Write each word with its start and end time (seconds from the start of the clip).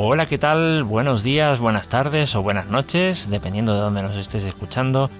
Hola, 0.00 0.26
¿qué 0.26 0.38
tal? 0.38 0.84
Buenos 0.84 1.24
días, 1.24 1.58
buenas 1.58 1.88
tardes 1.88 2.36
o 2.36 2.40
buenas 2.40 2.68
noches, 2.68 3.28
dependiendo 3.28 3.74
de 3.74 3.80
dónde 3.80 4.00
nos 4.00 4.14
estés 4.14 4.44
escuchando. 4.44 5.10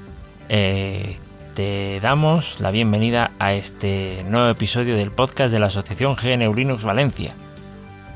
Eh, 0.49 1.17
te 1.57 1.99
damos 2.01 2.61
la 2.61 2.71
bienvenida 2.71 3.33
a 3.41 3.55
este 3.55 4.23
nuevo 4.29 4.49
episodio 4.49 4.97
del 4.97 5.11
podcast 5.11 5.53
de 5.53 5.59
la 5.59 5.67
Asociación 5.67 6.15
GNU 6.15 6.55
Linux 6.55 6.85
Valencia. 6.85 7.35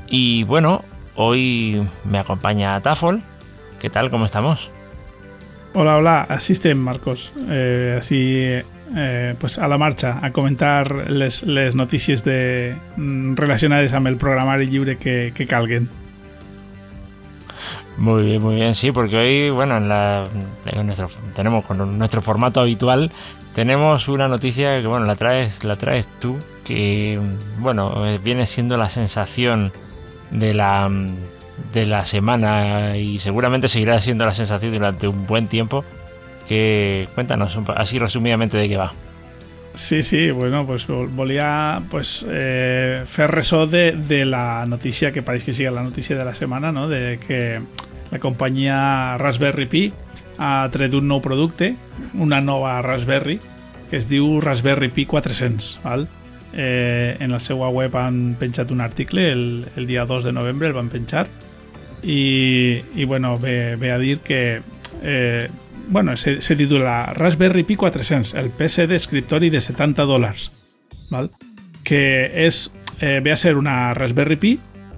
Y 0.06 0.44
bueno, 0.44 0.84
hoy 1.16 1.84
me 2.04 2.20
acompaña 2.20 2.80
Tafol. 2.80 3.22
¿Qué 3.80 3.90
tal? 3.90 4.08
¿Cómo 4.12 4.24
estamos? 4.26 4.70
Hola, 5.74 5.96
hola, 5.96 6.28
estem, 6.30 6.78
Marcos. 6.78 7.32
Eh, 7.50 7.94
així, 7.96 8.38
eh, 8.40 9.34
pues 9.36 9.58
a 9.58 9.66
la 9.66 9.78
marxa, 9.78 10.20
a 10.22 10.30
comentar 10.30 11.10
les 11.10 11.74
notícies 11.74 12.22
de, 12.22 12.76
mm, 12.97 13.34
relacionades 13.34 13.94
amb 13.94 14.06
el 14.06 14.16
programari 14.16 14.69
lliure 14.69 14.97
que, 14.97 15.32
que 15.34 15.48
calguen. 15.48 15.91
Muy 17.98 18.22
bien, 18.24 18.42
muy 18.42 18.54
bien, 18.56 18.74
sí, 18.74 18.90
porque 18.90 19.16
hoy, 19.16 19.50
bueno, 19.50 19.76
en, 19.76 19.88
la, 19.88 20.26
tenemos 21.34 21.64
con 21.64 21.98
nuestro 21.98 22.22
formato 22.22 22.60
habitual, 22.60 23.12
tenemos 23.54 24.08
una 24.08 24.28
noticia 24.28 24.80
que, 24.80 24.86
bueno, 24.86 25.04
la 25.04 25.14
traes, 25.14 25.62
la 25.62 25.76
traes 25.76 26.08
tú, 26.18 26.38
que, 26.64 27.20
bueno, 27.58 28.06
eh, 28.06 28.18
viene 28.22 28.46
siendo 28.46 28.76
la 28.76 28.88
sensación 28.88 29.72
de 30.30 30.54
la, 30.54 30.90
de 31.72 31.86
la 31.86 32.04
semana 32.04 32.96
y 32.96 33.18
seguramente 33.18 33.68
seguirá 33.68 34.00
siendo 34.00 34.24
la 34.24 34.34
sensación 34.34 34.72
durante 34.72 35.06
un 35.06 35.26
buen 35.26 35.48
tiempo. 35.48 35.84
Que 36.48 37.08
cuéntanos 37.14 37.56
así 37.76 37.98
resumidamente 37.98 38.56
de 38.56 38.68
qué 38.68 38.76
va. 38.76 38.92
Sí, 39.75 40.03
sí, 40.03 40.31
bueno, 40.31 40.67
pues 40.67 40.87
vol- 40.87 41.09
volia 41.09 41.81
pues, 41.91 42.25
eh, 42.28 43.05
fer 43.06 43.31
ressò 43.31 43.67
de, 43.67 43.92
de 43.92 44.25
la 44.27 44.67
notícia 44.67 45.12
que 45.12 45.23
pareix 45.25 45.45
que 45.45 45.55
sigui 45.56 45.70
la 45.73 45.83
notícia 45.83 46.17
de 46.17 46.25
la 46.27 46.34
setmana, 46.34 46.73
no? 46.73 46.89
de 46.91 47.19
que 47.19 47.59
la 48.11 48.19
companyia 48.19 49.17
Raspberry 49.17 49.65
Pi 49.67 49.87
ha 50.37 50.69
tret 50.73 50.93
un 50.93 51.09
nou 51.09 51.23
producte, 51.25 51.70
una 52.20 52.43
nova 52.45 52.83
Raspberry, 52.84 53.39
que 53.89 53.97
es 53.97 54.09
diu 54.11 54.41
Raspberry 54.45 54.91
Pi 54.93 55.06
400. 55.06 55.78
Val? 55.84 56.05
Eh, 56.53 57.17
en 57.20 57.33
la 57.33 57.41
seva 57.41 57.70
web 57.73 57.97
han 57.97 58.37
penjat 58.37 58.70
un 58.77 58.83
article 58.84 59.31
el, 59.33 59.65
el 59.77 59.87
dia 59.89 60.05
2 60.05 60.25
de 60.28 60.33
novembre, 60.37 60.69
el 60.69 60.77
van 60.77 60.91
penjar, 60.93 61.25
i, 62.03 62.83
i 62.95 63.05
bueno, 63.09 63.39
ve, 63.39 63.77
ve 63.77 63.93
a 63.93 63.97
dir 63.98 64.19
que 64.20 64.61
eh, 65.03 65.48
bueno, 65.92 66.16
se, 66.16 66.40
se 66.40 66.56
titula 66.56 67.12
Raspberry 67.14 67.62
Pi 67.62 67.76
400, 67.76 68.34
el 68.34 68.50
PC 68.50 68.86
de 68.86 68.96
escriptori 68.96 69.50
de 69.50 69.60
70 69.60 70.04
dòlars, 70.08 70.50
val? 71.10 71.28
que 71.84 72.30
és, 72.46 72.70
eh, 73.00 73.20
ve 73.20 73.32
a 73.32 73.36
ser 73.36 73.56
una 73.58 73.92
Raspberry 73.94 74.36
Pi, 74.36 74.52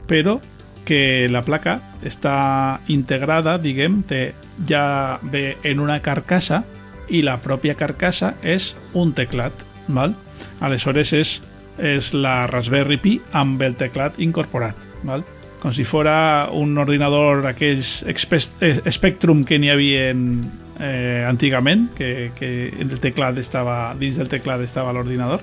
però 0.07 0.39
que 0.85 1.27
la 1.33 1.43
placa 1.43 1.81
està 2.05 2.79
integrada, 2.93 3.57
diguem, 3.59 4.03
té, 4.07 4.35
ja 4.69 5.19
ve 5.23 5.57
en 5.65 5.81
una 5.81 5.99
carcassa 6.05 6.63
i 7.09 7.25
la 7.25 7.41
pròpia 7.43 7.75
carcassa 7.75 8.35
és 8.43 8.75
un 8.95 9.13
teclat. 9.17 9.67
Val? 9.89 10.15
Aleshores 10.61 11.13
és, 11.17 11.39
és 11.81 12.13
la 12.15 12.45
Raspberry 12.47 13.01
Pi 13.01 13.17
amb 13.33 13.63
el 13.65 13.75
teclat 13.81 14.21
incorporat. 14.23 14.79
Val? 15.03 15.25
Com 15.65 15.73
si 15.73 15.87
fora 15.89 16.51
un 16.53 16.77
ordinador 16.77 17.41
d'aquells 17.41 18.03
expe- 18.05 18.37
eh, 18.61 18.83
Spectrum 18.93 19.47
que 19.49 19.57
n'hi 19.57 19.71
havia 19.73 20.11
eh, 20.13 21.25
antigament, 21.25 21.87
que, 21.97 22.33
que 22.37 22.51
el 22.85 22.99
teclat 23.01 23.41
estava, 23.41 23.95
dins 23.97 24.19
del 24.21 24.29
teclat 24.29 24.61
estava 24.61 24.93
l'ordinador, 24.93 25.41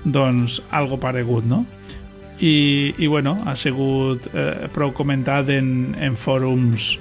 doncs 0.00 0.62
algo 0.72 0.96
paregut, 0.96 1.44
no? 1.44 1.66
I, 2.40 2.94
i 2.96 3.06
bueno, 3.12 3.36
ha 3.44 3.52
sigut 3.52 4.30
eh, 4.32 4.70
prou 4.72 4.94
comentat 4.96 5.52
en, 5.52 5.92
en 6.00 6.16
fòrums 6.16 6.94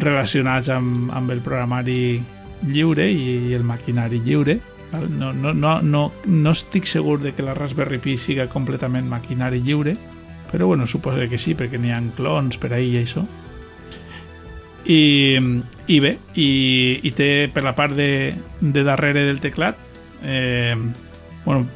relacionats 0.00 0.72
amb, 0.72 1.12
amb 1.12 1.36
el 1.36 1.44
programari 1.44 2.22
lliure 2.64 3.04
i, 3.12 3.52
el 3.52 3.68
maquinari 3.68 4.24
lliure. 4.24 4.56
No, 4.96 5.34
no, 5.36 5.52
no, 5.52 5.78
no, 5.84 6.08
no 6.24 6.56
estic 6.56 6.88
segur 6.88 7.18
de 7.20 7.36
que 7.36 7.44
la 7.44 7.52
Raspberry 7.52 8.00
Pi 8.00 8.16
siga 8.16 8.48
completament 8.48 9.04
maquinari 9.12 9.60
lliure, 9.60 9.92
però 10.56 10.68
bueno, 10.68 10.86
suposo 10.86 11.20
que 11.28 11.36
sí, 11.36 11.52
perquè 11.52 11.76
n'hi 11.76 11.90
ha 11.92 11.98
clons 12.16 12.56
per 12.56 12.70
ahí 12.72 12.94
i 12.94 13.02
això. 13.02 13.26
I, 14.88 15.36
i 15.92 15.98
bé, 16.00 16.14
i, 16.32 16.46
i 17.04 17.12
té 17.12 17.50
per 17.52 17.60
la 17.60 17.74
part 17.76 17.92
de, 17.92 18.32
de 18.62 18.84
darrere 18.86 19.26
del 19.26 19.42
teclat, 19.44 19.76
eh, 20.24 20.72
bueno, 21.44 21.68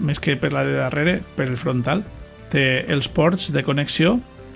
més 0.00 0.16
que 0.16 0.38
per 0.40 0.54
la 0.56 0.64
de 0.64 0.78
darrere, 0.78 1.18
per 1.36 1.44
el 1.50 1.60
frontal, 1.60 2.06
té 2.48 2.86
els 2.88 3.12
ports 3.12 3.50
de 3.52 3.66
connexió 3.68 4.14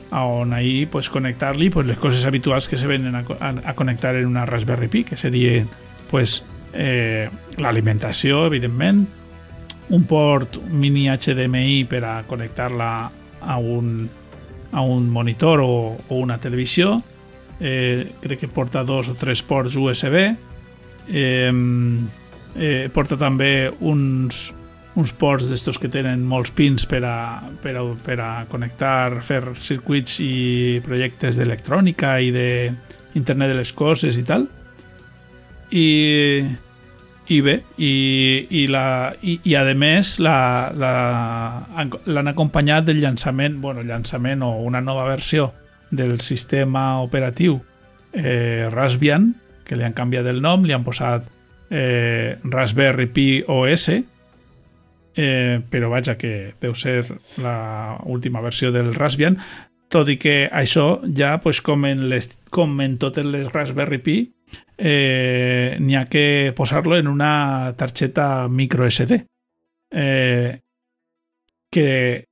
on 0.08 0.56
ahir 0.56 0.88
pues, 0.88 1.12
connectar-li 1.12 1.68
pues, 1.68 1.84
les 1.84 2.00
coses 2.00 2.24
habituals 2.24 2.64
que 2.66 2.80
se 2.80 2.88
venen 2.88 3.14
a, 3.14 3.26
a, 3.28 3.52
a 3.60 3.74
connectar 3.76 4.16
en 4.16 4.24
una 4.24 4.46
Raspberry 4.46 4.88
Pi, 4.88 5.04
que 5.04 5.20
serien 5.20 5.68
pues, 6.08 6.40
eh, 6.72 7.28
l'alimentació, 7.60 8.46
evidentment, 8.48 9.04
un 9.92 10.08
port 10.08 10.62
mini 10.72 11.10
HDMI 11.12 11.84
per 11.84 12.06
a 12.08 12.20
connectar-la 12.24 13.19
a 13.40 13.58
un, 13.58 14.08
a 14.72 14.80
un 14.82 15.10
monitor 15.10 15.60
o, 15.60 15.96
o 16.08 16.20
una 16.20 16.38
televisió, 16.38 17.00
eh, 17.60 18.12
crec 18.20 18.40
que 18.40 18.48
porta 18.48 18.84
dos 18.84 19.08
o 19.08 19.14
tres 19.14 19.42
ports 19.42 19.76
USB, 19.76 20.16
eh, 21.08 21.52
eh, 22.56 22.88
porta 22.92 23.18
també 23.20 23.70
uns, 23.80 24.50
uns 24.96 25.12
ports 25.12 25.50
d'estos 25.50 25.78
que 25.78 25.90
tenen 25.92 26.22
molts 26.26 26.52
pins 26.54 26.86
per 26.88 27.02
a, 27.06 27.18
per 27.62 27.76
a, 27.78 27.84
per 28.04 28.18
a 28.20 28.30
connectar, 28.50 29.20
fer 29.22 29.42
circuits 29.60 30.18
i 30.24 30.80
projectes 30.84 31.38
d'electrònica 31.38 32.18
i 32.20 32.32
de 32.34 32.48
internet 33.18 33.52
de 33.52 33.60
les 33.60 33.72
coses 33.76 34.18
i 34.18 34.26
tal. 34.26 34.48
I, 35.70 35.86
i 37.28 37.40
bé, 37.44 37.62
i, 37.78 38.46
i, 38.50 38.66
la, 38.66 39.12
i, 39.22 39.40
i 39.46 39.54
a 39.54 39.62
més 39.74 40.18
l'han 40.20 41.60
acompanyat 42.32 42.84
del 42.88 43.00
llançament, 43.02 43.60
bueno, 43.62 43.82
llançament 43.86 44.42
o 44.42 44.50
una 44.66 44.80
nova 44.80 45.04
versió 45.06 45.52
del 45.90 46.20
sistema 46.20 47.00
operatiu 47.02 47.60
eh, 48.12 48.68
Raspbian, 48.70 49.34
que 49.64 49.76
li 49.76 49.84
han 49.86 49.94
canviat 49.94 50.26
el 50.30 50.40
nom, 50.42 50.64
li 50.66 50.74
han 50.74 50.84
posat 50.86 51.28
eh, 51.70 52.38
Raspberry 52.42 53.06
Pi 53.14 53.44
OS, 53.46 53.88
eh, 55.14 55.60
però 55.70 55.90
vaja 55.90 56.16
que 56.18 56.54
deu 56.60 56.74
ser 56.74 57.04
la 57.42 57.98
última 58.06 58.40
versió 58.42 58.72
del 58.74 58.94
Raspbian, 58.94 59.38
tot 59.90 60.08
i 60.10 60.16
que 60.22 60.48
això 60.50 61.00
ja, 61.16 61.36
pues, 61.42 61.60
com, 61.62 61.84
en 61.86 62.08
les, 62.10 62.30
com 62.50 62.80
en 62.82 62.96
totes 63.02 63.26
les 63.26 63.50
Raspberry 63.50 63.98
Pi, 63.98 64.18
eh, 64.76 65.76
n'hi 65.80 65.96
ha 65.96 66.06
que 66.08 66.52
posar-lo 66.56 66.96
en 66.98 67.08
una 67.08 67.74
targeta 67.76 68.48
micro 68.48 68.88
SD. 68.90 69.24
Eh, 69.90 70.60
que 71.70 72.24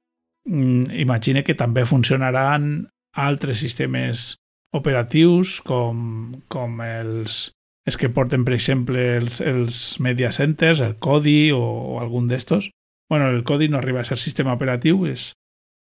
mm, 0.47 0.91
imagine 0.99 1.45
que 1.45 1.55
també 1.55 1.85
funcionaran 1.87 2.89
altres 3.15 3.61
sistemes 3.63 4.37
operatius 4.75 5.61
com, 5.65 6.41
com 6.49 6.81
els, 6.85 7.53
els 7.87 7.97
que 7.97 8.11
porten, 8.13 8.45
per 8.45 8.55
exemple, 8.57 9.01
els, 9.17 9.41
els 9.41 9.99
media 10.05 10.33
centers, 10.35 10.83
el 10.85 10.99
Kodi 10.99 11.51
o, 11.53 11.63
o 11.63 12.01
algun 12.03 12.29
d'estos. 12.29 12.71
bueno, 13.09 13.31
el 13.31 13.45
Kodi 13.45 13.69
no 13.69 13.79
arriba 13.79 14.01
a 14.01 14.05
ser 14.05 14.19
sistema 14.21 14.53
operatiu, 14.53 15.07
és, 15.09 15.33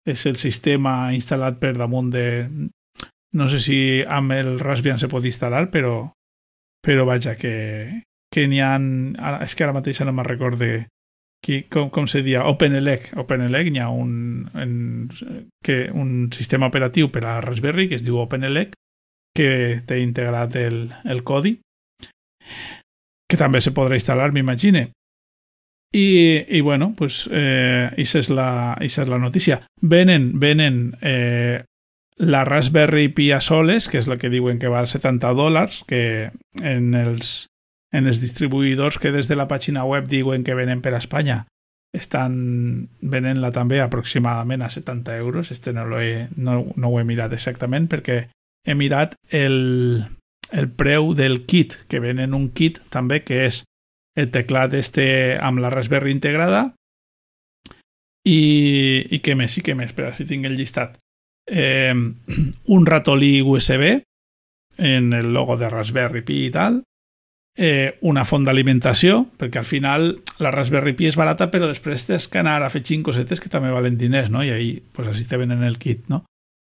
és 0.07 0.27
el 0.31 0.37
sistema 0.39 1.13
instal·lat 1.13 1.59
per 1.59 1.75
damunt 1.77 2.13
de... 2.15 2.27
No 3.37 3.49
sé 3.51 3.59
si 3.61 3.79
amb 4.07 4.33
el 4.33 4.61
Raspbian 4.61 5.01
se 5.03 5.11
pot 5.11 5.25
instal·lar, 5.27 5.67
però, 5.73 6.13
però 6.85 7.07
vaja, 7.09 7.37
que, 7.39 8.03
que 8.33 8.47
n'hi 8.49 8.61
ha... 8.61 8.75
Ara, 8.77 9.43
és 9.47 9.55
que 9.55 9.67
ara 9.67 9.77
mateix 9.77 10.03
no 10.05 10.15
me'n 10.15 10.29
recorde 10.29 10.71
qui, 11.45 11.63
com, 11.71 11.91
com 11.95 12.09
se 12.11 12.23
dia, 12.27 12.47
OpenELEC. 12.51 13.13
OpenELEC 13.23 13.71
n'hi 13.71 13.83
ha 13.83 13.91
un, 13.93 14.49
en, 14.55 14.73
que, 15.65 15.87
un 15.93 16.33
sistema 16.35 16.71
operatiu 16.73 17.11
per 17.13 17.27
a 17.27 17.39
Raspberry 17.45 17.89
que 17.91 18.01
es 18.01 18.07
diu 18.07 18.19
OpenELEC 18.23 18.75
que 19.37 19.51
té 19.87 20.01
integrat 20.01 20.57
el, 20.57 20.87
el 21.05 21.23
codi 21.27 21.59
que 23.27 23.39
també 23.39 23.61
se 23.61 23.75
podrà 23.75 23.99
instal·lar, 23.99 24.31
m'imagine. 24.33 24.91
Y, 25.93 26.45
y 26.49 26.61
bueno, 26.61 26.95
pues 26.97 27.29
eh, 27.33 27.91
es 27.97 28.31
la, 28.31 28.77
es 28.81 28.99
la 28.99 29.19
notícia. 29.19 29.67
Venen, 29.81 30.39
venen 30.39 30.97
eh, 31.01 31.65
la 32.17 32.45
Raspberry 32.45 33.09
Pi 33.09 33.31
a 33.33 33.41
soles, 33.45 33.91
que 33.93 34.01
és 34.01 34.09
la 34.09 34.17
que 34.17 34.33
diuen 34.33 34.59
que 34.59 34.73
val 34.73 34.89
70 34.89 35.35
dòlars, 35.37 35.83
que 35.89 36.33
en 36.63 36.95
els, 36.97 37.47
en 37.93 38.09
els 38.09 38.23
distribuïdors 38.23 38.99
que 38.99 39.13
des 39.13 39.29
de 39.29 39.37
la 39.37 39.49
pàgina 39.49 39.85
web 39.85 40.09
diuen 40.09 40.45
que 40.45 40.57
venen 40.57 40.81
per 40.83 40.95
a 40.97 41.03
Espanya 41.03 41.45
estan 41.97 42.89
venent-la 43.01 43.53
també 43.55 43.81
aproximadament 43.81 44.63
a 44.63 44.69
70 44.69 45.17
euros. 45.17 45.51
Este 45.51 45.73
no, 45.73 45.87
he, 46.01 46.29
no, 46.37 46.67
no 46.77 46.89
ho 46.91 47.01
he 47.01 47.05
mirat 47.09 47.33
exactament 47.33 47.89
perquè 47.89 48.27
he 48.67 48.75
mirat 48.75 49.15
el, 49.31 50.05
el 50.53 50.69
preu 50.69 51.15
del 51.15 51.45
kit, 51.47 51.79
que 51.89 52.01
venen 52.01 52.35
un 52.35 52.51
kit 52.53 52.83
també 52.91 53.23
que 53.25 53.45
és 53.47 53.63
el 54.17 54.31
teclat 54.33 54.75
este 54.75 55.37
amb 55.41 55.61
la 55.61 55.71
Raspberry 55.71 56.13
integrada 56.13 56.71
i, 58.27 58.41
i 59.09 59.21
què 59.23 59.37
més, 59.39 59.57
i 59.57 59.65
què 59.65 59.77
més, 59.77 59.93
espera, 59.93 60.13
si 60.17 60.27
tinc 60.29 60.49
el 60.49 60.57
llistat 60.59 60.97
eh, 61.47 61.95
un 62.77 62.87
ratolí 62.87 63.41
USB 63.43 64.03
en 64.79 65.13
el 65.13 65.33
logo 65.33 65.57
de 65.57 65.71
Raspberry 65.71 66.23
Pi 66.23 66.47
i 66.47 66.51
tal, 66.53 66.83
eh, 67.57 67.97
una 68.03 68.27
font 68.29 68.45
d'alimentació, 68.45 69.23
perquè 69.39 69.63
al 69.63 69.69
final 69.69 70.11
la 70.45 70.53
Raspberry 70.53 70.93
Pi 70.93 71.09
és 71.09 71.17
barata, 71.17 71.49
però 71.51 71.71
després 71.71 72.05
tens 72.07 72.29
que 72.29 72.43
anar 72.43 72.61
a 72.63 72.71
fer 72.71 72.85
cinc 72.85 73.07
cosetes 73.09 73.41
que 73.41 73.53
també 73.53 73.73
valen 73.73 73.97
diners, 73.97 74.31
no? 74.31 74.45
I 74.45 74.53
ahí, 74.53 74.71
pues 74.93 75.09
així 75.09 75.25
te 75.25 75.41
venen 75.41 75.65
el 75.65 75.79
kit, 75.81 76.05
no? 76.13 76.27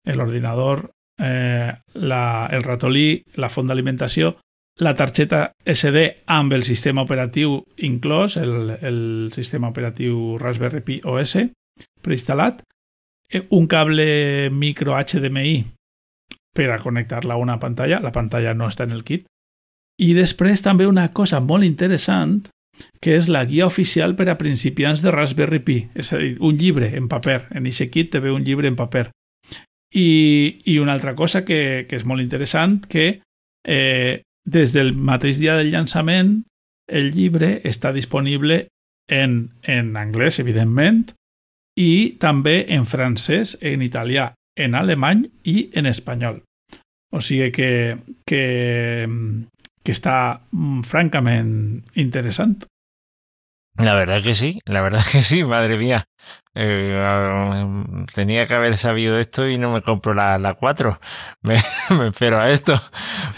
L'ordinador, 0.06 0.86
eh, 1.18 1.72
la, 1.94 2.24
el 2.52 2.62
ratolí, 2.62 3.24
la 3.42 3.50
font 3.50 3.66
d'alimentació, 3.66 4.36
la 4.78 4.94
targeta 4.94 5.52
SD 5.64 6.26
amb 6.28 6.52
el 6.52 6.62
sistema 6.62 7.02
operatiu 7.02 7.62
inclòs, 7.88 8.36
el, 8.36 8.76
el 8.84 8.98
sistema 9.34 9.70
operatiu 9.72 10.36
Raspberry 10.38 10.82
Pi 10.84 11.00
OS 11.08 11.38
preinstal·lat, 12.04 12.60
un 13.50 13.66
cable 13.66 14.50
micro 14.50 14.94
HDMI 14.94 15.64
per 16.56 16.70
a 16.70 16.78
connectar-la 16.78 17.34
a 17.34 17.40
una 17.40 17.58
pantalla. 17.58 18.00
La 18.00 18.12
pantalla 18.12 18.54
no 18.54 18.68
està 18.70 18.86
en 18.86 18.94
el 18.96 19.04
kit. 19.04 19.26
I 20.00 20.12
després 20.16 20.62
també 20.64 20.86
una 20.86 21.08
cosa 21.12 21.40
molt 21.40 21.64
interessant 21.64 22.46
que 23.00 23.16
és 23.16 23.30
la 23.32 23.44
guia 23.48 23.66
oficial 23.66 24.14
per 24.16 24.28
a 24.28 24.36
principiants 24.36 25.00
de 25.04 25.12
Raspberry 25.12 25.62
Pi, 25.64 25.78
és 25.96 26.12
a 26.12 26.20
dir, 26.20 26.34
un 26.44 26.58
llibre 26.60 26.90
en 26.96 27.08
paper. 27.08 27.46
En 27.56 27.64
aquest 27.64 27.92
kit 27.92 28.10
te 28.12 28.20
ve 28.20 28.32
un 28.32 28.44
llibre 28.44 28.68
en 28.68 28.76
paper. 28.76 29.08
I, 29.96 30.08
i 30.68 30.78
una 30.78 30.92
altra 30.92 31.14
cosa 31.16 31.44
que, 31.44 31.86
que 31.88 31.96
és 31.96 32.04
molt 32.04 32.20
interessant, 32.20 32.82
que 32.84 33.22
eh, 33.64 34.22
des 34.44 34.72
del 34.76 34.92
mateix 34.94 35.40
dia 35.40 35.56
del 35.56 35.72
llançament 35.72 36.42
el 36.86 37.10
llibre 37.14 37.60
està 37.64 37.92
disponible 37.92 38.66
en, 39.08 39.38
en 39.62 39.96
anglès, 39.96 40.38
evidentment, 40.42 41.15
i 41.76 42.16
també 42.20 42.64
en 42.72 42.86
francès, 42.88 43.56
en 43.60 43.84
italià, 43.84 44.30
en 44.56 44.74
alemany 44.74 45.26
i 45.44 45.68
en 45.76 45.86
espanyol. 45.86 46.40
O 47.12 47.20
sigui 47.20 47.52
que, 47.54 47.70
que, 48.26 48.44
que 49.84 49.94
està 49.94 50.16
mm, 50.50 50.80
francament 50.88 51.52
interessant. 52.00 52.64
La 53.78 53.94
verdad 53.94 54.22
que 54.22 54.34
sí, 54.34 54.58
la 54.64 54.80
verdad 54.80 55.04
que 55.12 55.20
sí, 55.20 55.44
madre 55.44 55.76
mía. 55.76 56.06
Eh, 56.58 57.66
tenía 58.14 58.46
que 58.46 58.54
haber 58.54 58.78
sabido 58.78 59.18
esto 59.18 59.46
y 59.46 59.58
no 59.58 59.70
me 59.70 59.82
compro 59.82 60.14
la, 60.14 60.38
la 60.38 60.54
4. 60.54 60.98
Me, 61.42 61.56
me 61.98 62.08
espero 62.08 62.40
a 62.40 62.50
esto. 62.50 62.80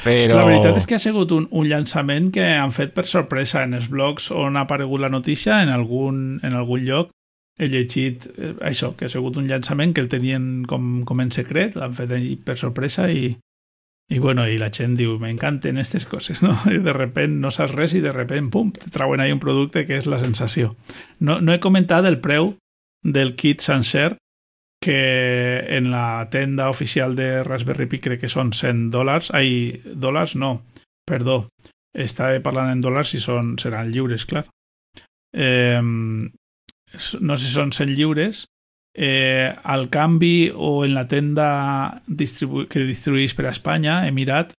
Però... 0.05 0.39
La 0.39 0.47
veritat 0.47 0.79
és 0.79 0.87
que 0.87 0.95
ha 0.95 1.03
sigut 1.03 1.35
un, 1.35 1.49
un 1.51 1.67
llançament 1.67 2.31
que 2.31 2.47
han 2.55 2.71
fet 2.71 2.95
per 2.95 3.09
sorpresa 3.11 3.65
en 3.67 3.75
els 3.75 3.91
blogs 3.91 4.31
on 4.31 4.57
ha 4.57 4.63
aparegut 4.71 5.03
la 5.03 5.11
notícia, 5.11 5.59
en 5.65 5.75
algun, 5.75 6.39
en 6.47 6.55
algun 6.55 6.87
lloc 6.87 7.11
he 7.59 7.69
llegit 7.69 8.29
eh, 8.37 8.55
això, 8.71 8.95
que 8.97 9.07
ha 9.07 9.13
sigut 9.13 9.37
un 9.41 9.49
llançament 9.51 9.95
que 9.95 10.05
el 10.05 10.09
tenien 10.13 10.65
com, 10.71 11.03
com 11.09 11.21
en 11.25 11.33
secret, 11.35 11.77
l'han 11.77 11.97
fet 11.97 12.15
per 12.47 12.57
sorpresa 12.61 13.09
i, 13.11 13.33
i 14.09 14.21
bueno, 14.23 14.47
i 14.49 14.57
la 14.61 14.71
gent 14.75 14.95
diu, 14.97 15.19
m'encanten 15.21 15.77
aquestes 15.77 16.07
coses, 16.09 16.43
no? 16.45 16.55
I 16.71 16.79
de 16.85 16.95
repent 16.97 17.41
no 17.43 17.51
saps 17.55 17.75
res 17.75 17.97
i 17.99 18.05
de 18.05 18.15
repent, 18.15 18.53
pum, 18.55 18.71
te 18.73 18.93
trauen 18.95 19.21
ahí 19.21 19.35
un 19.35 19.43
producte 19.43 19.85
que 19.89 19.99
és 19.99 20.09
la 20.09 20.23
sensació. 20.23 20.77
No, 21.21 21.41
no 21.43 21.53
he 21.53 21.61
comentat 21.61 22.09
el 22.09 22.23
preu 22.25 22.55
del 23.05 23.35
kit 23.37 23.61
sencer, 23.65 24.15
que 24.81 25.65
en 25.77 25.91
la 25.91 26.29
tenda 26.31 26.69
oficial 26.71 27.17
de 27.17 27.43
Raspberry 27.43 27.89
Pi 27.91 27.99
crec 27.99 28.21
que 28.23 28.31
són 28.31 28.53
100 28.55 28.93
dòlars. 28.95 29.33
Ai, 29.35 29.83
dòlars 29.85 30.37
no, 30.39 30.53
perdó. 31.09 31.49
Estava 31.93 32.39
parlant 32.45 32.71
en 32.71 32.85
dòlars 32.85 33.17
i 33.19 33.21
són, 33.21 33.57
seran 33.59 33.91
lliures, 33.91 34.25
clar. 34.31 34.45
Eh, 35.35 35.83
no 37.21 37.37
sé 37.37 37.47
si 37.49 37.55
són 37.55 37.73
100 37.73 37.95
lliures, 37.97 38.45
eh, 38.95 39.53
al 39.63 39.89
canvi 39.91 40.51
o 40.55 40.85
en 40.85 40.95
la 40.95 41.07
tenda 41.07 42.03
distribu 42.07 42.67
que 42.71 42.87
distribueix 42.89 43.35
per 43.37 43.47
a 43.47 43.53
Espanya 43.55 44.01
he 44.07 44.11
mirat 44.15 44.55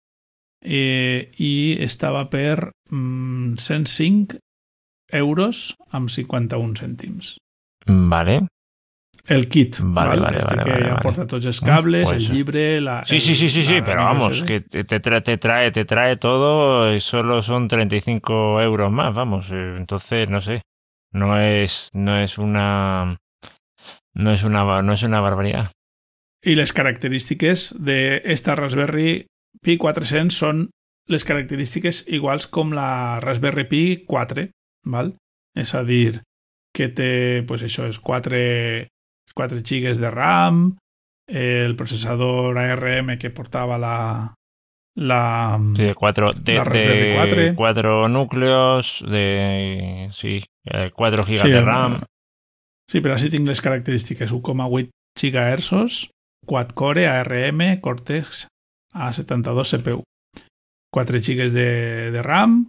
eh, 0.63 1.31
i 1.39 1.77
estava 1.83 2.25
per 2.29 2.71
mm, 2.91 3.55
105 3.57 4.39
euros 5.11 5.75
amb 5.91 6.09
51 6.13 6.75
cèntims. 6.77 7.35
Vale. 7.87 8.41
El 9.29 9.47
kit, 9.47 9.77
vale, 9.81 10.09
¿vale? 10.09 10.21
vale, 10.21 10.37
este 10.37 10.55
vale, 10.55 10.63
que 10.63 10.71
vale, 10.71 10.93
vale. 11.03 11.25
tots 11.27 11.45
els 11.45 11.59
cables, 11.61 12.09
Pues, 12.09 12.29
el 12.29 12.35
llibre, 12.35 12.81
la... 12.81 13.03
Sí, 13.05 13.15
el, 13.15 13.21
sí, 13.21 13.35
sí, 13.35 13.49
sí, 13.49 13.61
sí, 13.63 13.81
pero 13.85 14.01
la 14.01 14.13
vamos, 14.13 14.41
que 14.43 14.61
te, 14.61 14.99
trae, 14.99 15.21
te 15.21 15.37
trae, 15.37 15.71
te 15.71 15.85
trae 15.85 16.15
todo 16.17 16.91
y 16.93 16.99
solo 16.99 17.41
son 17.41 17.67
35 17.67 18.61
euros 18.61 18.91
más, 18.91 19.13
vamos. 19.13 19.51
eh, 19.51 19.75
Entonces, 19.77 20.29
no 20.29 20.41
sé, 20.41 20.61
no 21.13 21.39
es, 21.39 21.89
no 21.93 22.17
es 22.19 22.37
una, 22.37 23.17
no 24.13 24.31
es 24.31 24.43
una, 24.43 24.81
no 24.81 24.93
es 24.93 25.03
una 25.03 25.21
barbaridad. 25.21 25.71
I 26.45 26.55
les 26.55 26.71
característiques 26.71 27.73
d'esta 27.83 28.55
Raspberry 28.55 29.25
Pi 29.59 29.75
400 29.75 30.35
són 30.35 30.67
les 31.09 31.25
característiques 31.25 32.05
iguals 32.07 32.47
com 32.47 32.71
la 32.71 33.19
Raspberry 33.19 33.65
Pi 33.67 33.83
4, 34.07 34.45
val? 34.87 35.15
És 35.57 35.73
a 35.75 35.83
dir, 35.83 36.21
que 36.75 36.87
té, 36.95 37.43
pues 37.49 37.65
això, 37.65 37.89
és 37.89 37.99
4, 37.99 38.39
4 39.35 39.63
gigas 39.65 39.99
de 39.99 40.11
RAM, 40.13 40.77
el 41.29 41.75
processador 41.75 42.57
ARM 42.57 43.17
que 43.19 43.33
portava 43.33 43.77
la, 43.77 43.97
la, 44.95 45.59
Sí, 45.75 45.83
de 45.83 45.95
cuatro, 45.95 46.31
de, 46.33 46.55
La 46.55 46.63
Raspberry 46.63 47.09
de 47.09 47.15
4. 47.15 47.55
cuatro 47.55 48.07
núcleos, 48.07 49.03
de, 49.09 50.07
sí, 50.11 50.43
eh, 50.69 50.91
4 50.95 51.25
gigas 51.25 51.49
de 51.49 51.61
RAM. 51.61 51.99
Sí, 52.89 53.01
però 53.01 53.15
així 53.15 53.29
tinc 53.29 53.47
les 53.47 53.61
característiques 53.61 54.31
1,8 54.33 54.89
GHz, 55.19 56.09
quad-core, 56.49 57.05
ARM, 57.09 57.61
Cortex 57.81 58.47
A72 58.95 59.75
CPU. 59.75 60.03
4 60.89 61.19
GB 61.21 61.51
de, 61.53 61.69
de 62.15 62.21
RAM, 62.25 62.63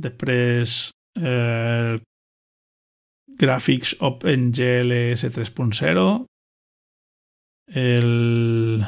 després 0.00 0.90
eh, 1.20 2.00
gràfics 3.36 3.96
OpenGLS 4.00 5.28
3.0, 5.34 6.06
el, 7.74 8.84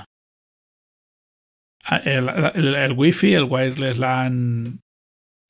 ah, 1.85 2.01
el, 2.05 2.29
el, 2.29 2.75
el 2.75 2.93
Wi-Fi, 2.97 3.35
el 3.35 3.45
Wireless 3.51 3.99
LAN 3.99 4.81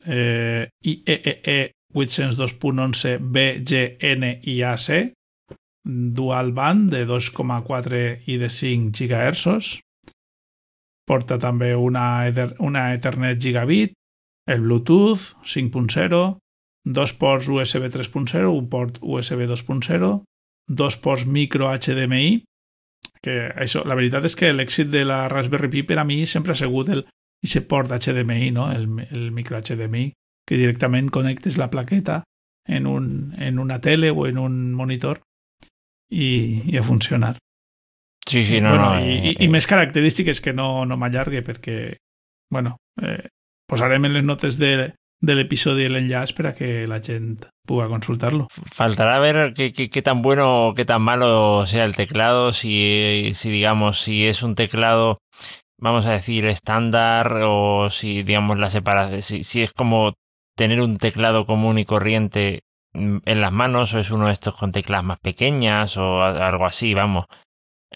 eh, 0.04 0.68
IEEE 0.82 1.75
802.11 1.96 3.16
BGNIAC, 3.32 5.12
dual 5.86 6.52
band 6.52 6.90
de 6.92 7.06
2,4 7.08 8.22
i 8.26 8.36
de 8.38 8.48
5 8.50 8.90
GHz. 8.92 9.80
Porta 11.06 11.38
també 11.38 11.74
una, 11.78 12.26
Ether- 12.26 12.56
una 12.58 12.88
Ethernet 12.94 13.38
gigabit, 13.40 13.92
el 14.50 14.60
Bluetooth 14.64 15.36
5.0, 15.46 16.38
dos 16.86 17.12
ports 17.14 17.48
USB 17.48 17.86
3.0, 17.94 18.50
un 18.50 18.68
port 18.68 18.98
USB 19.00 19.46
2.0, 19.46 20.10
dos 20.68 20.96
ports 20.98 21.26
micro 21.26 21.70
HDMI, 21.70 22.42
que 23.22 23.36
això, 23.54 23.84
la 23.86 23.94
veritat 23.98 24.26
és 24.26 24.34
que 24.38 24.52
l'èxit 24.54 24.90
de 24.90 25.04
la 25.06 25.28
Raspberry 25.30 25.70
Pi 25.70 25.82
per 25.86 25.98
a 26.02 26.04
mi 26.04 26.24
sempre 26.26 26.52
ha 26.52 26.58
sigut 26.58 26.90
el, 26.90 27.04
ese 27.42 27.62
port 27.62 27.90
HDMI, 27.94 28.50
no? 28.50 28.68
el, 28.74 28.86
el 29.10 29.30
micro 29.30 29.58
HDMI, 29.62 30.10
que 30.46 30.56
directament 30.56 31.10
connectes 31.10 31.58
la 31.58 31.70
plaqueta 31.70 32.22
en, 32.66 32.86
un, 32.86 33.34
en 33.38 33.58
una 33.58 33.80
tele 33.80 34.10
o 34.10 34.26
en 34.26 34.38
un 34.38 34.74
monitor 34.74 35.20
i, 36.10 36.62
i 36.66 36.76
a 36.78 36.82
funcionar. 36.82 37.36
Sí, 38.26 38.44
sí, 38.44 38.60
no, 38.60 38.70
bueno, 38.70 38.94
no. 38.94 39.00
i, 39.00 39.16
eh, 39.16 39.32
i, 39.32 39.44
I 39.46 39.48
més 39.48 39.66
característiques 39.70 40.40
que 40.42 40.54
no, 40.54 40.84
no 40.86 40.98
m'allargue 40.98 41.42
perquè, 41.46 41.96
bueno, 42.50 42.76
eh, 43.02 43.28
posarem 43.70 44.06
en 44.06 44.16
les 44.16 44.24
notes 44.26 44.58
de, 44.58 44.94
de 45.22 45.36
l'episodi 45.36 45.86
l'enllaç 45.88 46.34
per 46.34 46.50
a 46.50 46.54
que 46.54 46.86
la 46.90 46.98
gent 47.02 47.46
puga 47.66 47.88
consultar-lo. 47.90 48.48
Faltará 48.74 49.18
ver 49.18 49.52
qué, 49.54 49.72
qué, 49.72 49.88
qué 49.90 50.02
tan 50.02 50.22
bueno 50.22 50.68
o 50.68 50.74
qué 50.74 50.84
tan 50.84 51.02
malo 51.02 51.66
sea 51.66 51.84
el 51.84 51.96
teclado, 51.96 52.52
si, 52.52 53.30
si 53.34 53.50
digamos, 53.50 54.00
si 54.00 54.26
es 54.26 54.42
un 54.42 54.54
teclado, 54.54 55.18
vamos 55.78 56.06
a 56.06 56.12
decir, 56.12 56.46
estándar 56.46 57.42
o 57.44 57.90
si, 57.90 58.22
digamos, 58.22 58.58
la 58.58 58.70
separación, 58.70 59.22
si, 59.22 59.42
si 59.42 59.62
es 59.62 59.72
como 59.72 60.14
tener 60.56 60.80
un 60.80 60.98
teclado 60.98 61.44
común 61.44 61.78
y 61.78 61.84
corriente 61.84 62.64
mm, 62.94 63.18
en 63.24 63.40
las 63.40 63.52
manos 63.52 63.94
o 63.94 64.00
es 64.00 64.10
uno 64.10 64.26
de 64.26 64.32
estos 64.32 64.56
con 64.56 64.72
teclas 64.72 65.04
más 65.04 65.20
pequeñas 65.20 65.96
o 65.96 66.22
algo 66.22 66.66
así, 66.66 66.94
vamos. 66.94 67.26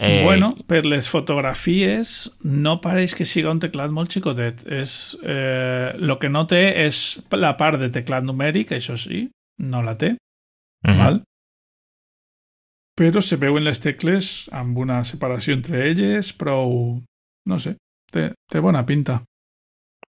Eh, 0.03 0.23
bueno, 0.25 0.55
per 0.67 0.87
les 0.87 1.11
fotografies 1.11 2.31
no 2.41 2.79
pareix 2.81 3.13
que 3.13 3.27
siga 3.29 3.51
un 3.51 3.59
teclat 3.61 3.91
molt 3.93 4.13
xicotet. 4.15 4.63
És, 4.65 5.19
eh, 5.21 5.93
lo 5.99 6.17
que 6.19 6.31
no 6.31 6.47
té 6.49 6.87
és 6.87 7.21
la 7.37 7.57
part 7.59 7.81
de 7.81 7.91
teclat 7.93 8.25
numèric, 8.25 8.73
això 8.73 8.97
sí, 8.97 9.27
no 9.59 9.83
la 9.83 9.99
té. 9.99 10.15
Uh 10.87 10.91
-huh. 10.91 10.99
val? 10.99 11.23
Però 12.97 13.21
se 13.21 13.37
veuen 13.37 13.65
les 13.65 13.81
tecles 13.81 14.49
amb 14.53 14.79
una 14.79 15.05
separació 15.05 15.55
entre 15.55 15.91
elles, 15.91 16.33
prou... 16.33 17.03
No 17.47 17.59
sé, 17.59 17.77
té, 18.13 18.33
té 18.49 18.61
bona 18.61 18.85
pinta. 18.87 19.25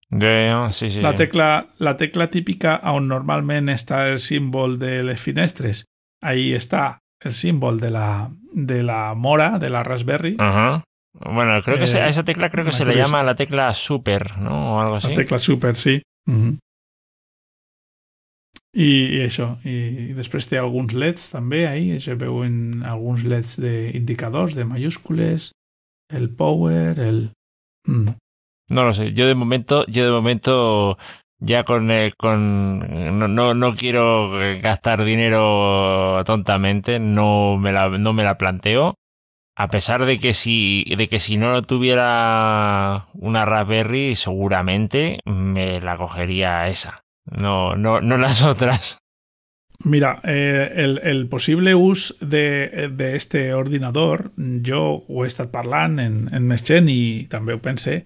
De, 0.09 0.51
oh, 0.53 0.69
sí, 0.69 0.89
sí. 0.89 1.01
La 1.01 1.13
tecla, 1.13 1.67
la 1.77 1.95
tecla 1.95 2.29
típica 2.33 2.79
on 2.89 3.07
normalment 3.07 3.69
està 3.69 4.07
el 4.09 4.17
símbol 4.17 4.79
de 4.81 5.03
les 5.05 5.21
finestres, 5.21 5.83
ahí 6.25 6.49
està 6.57 6.99
el 7.21 7.35
símbolo 7.37 7.77
de 7.77 7.91
la, 7.93 8.31
de 8.53 8.81
la 8.81 9.13
mora, 9.13 9.59
de 9.59 9.69
la 9.69 9.83
Raspberry. 9.83 10.35
Ajá. 10.39 10.83
Bueno, 11.13 11.61
creo 11.61 11.77
que 11.77 11.83
a 11.83 12.07
esa 12.07 12.23
tecla 12.23 12.49
creo 12.49 12.65
que 12.65 12.71
se 12.71 12.85
le 12.85 12.95
llama 12.95 13.23
la 13.23 13.35
tecla 13.35 13.73
super, 13.73 14.37
¿no? 14.37 14.77
O 14.77 14.79
algo 14.79 14.95
así. 14.95 15.09
La 15.09 15.15
tecla 15.15 15.39
super, 15.39 15.75
sí. 15.75 16.01
Uh 16.27 16.33
-huh. 16.33 16.57
I, 18.73 19.17
I 19.17 19.21
això, 19.25 19.57
i 19.65 20.13
després 20.13 20.47
té 20.47 20.59
alguns 20.59 20.93
leds 20.93 21.31
també 21.33 21.65
ahí, 21.67 21.99
se 21.99 22.13
veuen 22.13 22.83
alguns 22.85 23.23
leds 23.23 23.57
d'indicadors, 23.57 24.53
de 24.53 24.65
mayúscules, 24.65 25.51
el 26.13 26.29
power, 26.29 26.99
el... 26.99 27.31
Mm. 27.87 28.13
No 28.69 28.83
lo 28.83 28.93
sé, 28.93 29.13
yo 29.13 29.27
de 29.27 29.35
momento, 29.35 29.85
yo 29.87 30.05
de 30.05 30.11
momento 30.11 30.97
ya 31.39 31.63
con, 31.63 31.89
eh, 31.91 32.11
con 32.17 32.79
no, 33.17 33.27
no, 33.27 33.53
no, 33.53 33.75
quiero 33.75 34.29
gastar 34.61 35.03
dinero 35.03 36.21
tontamente, 36.25 36.99
no 36.99 37.57
me 37.57 37.71
la, 37.71 37.89
no 37.89 38.13
me 38.13 38.23
la 38.23 38.37
planteo. 38.37 38.95
A 39.55 39.67
pesar 39.69 40.05
de 40.05 40.17
que 40.19 40.33
si, 40.33 40.85
de 40.95 41.07
que 41.07 41.19
si 41.19 41.37
no 41.37 41.61
tuviera 41.61 43.07
una 43.13 43.43
Raspberry, 43.43 44.15
seguramente 44.15 45.19
me 45.25 45.81
la 45.81 45.97
cogería 45.97 46.67
esa. 46.67 47.03
No, 47.25 47.75
no, 47.75 47.99
no 47.99 48.17
las 48.25 48.43
otras. 48.43 48.99
Mira, 49.83 50.19
eh, 50.25 50.73
el, 50.75 50.99
el, 51.03 51.27
possible 51.27 51.73
ús 51.73 52.17
de, 52.19 52.89
de 52.91 53.15
este 53.15 53.53
ordinador, 53.53 54.33
jo 54.35 55.05
ho 55.07 55.25
he 55.25 55.45
parlant 55.47 55.99
en, 56.03 56.17
en 56.35 56.47
més 56.51 56.65
gent 56.67 56.89
i 56.91 57.27
també 57.31 57.55
ho 57.55 57.61
pense, 57.63 58.03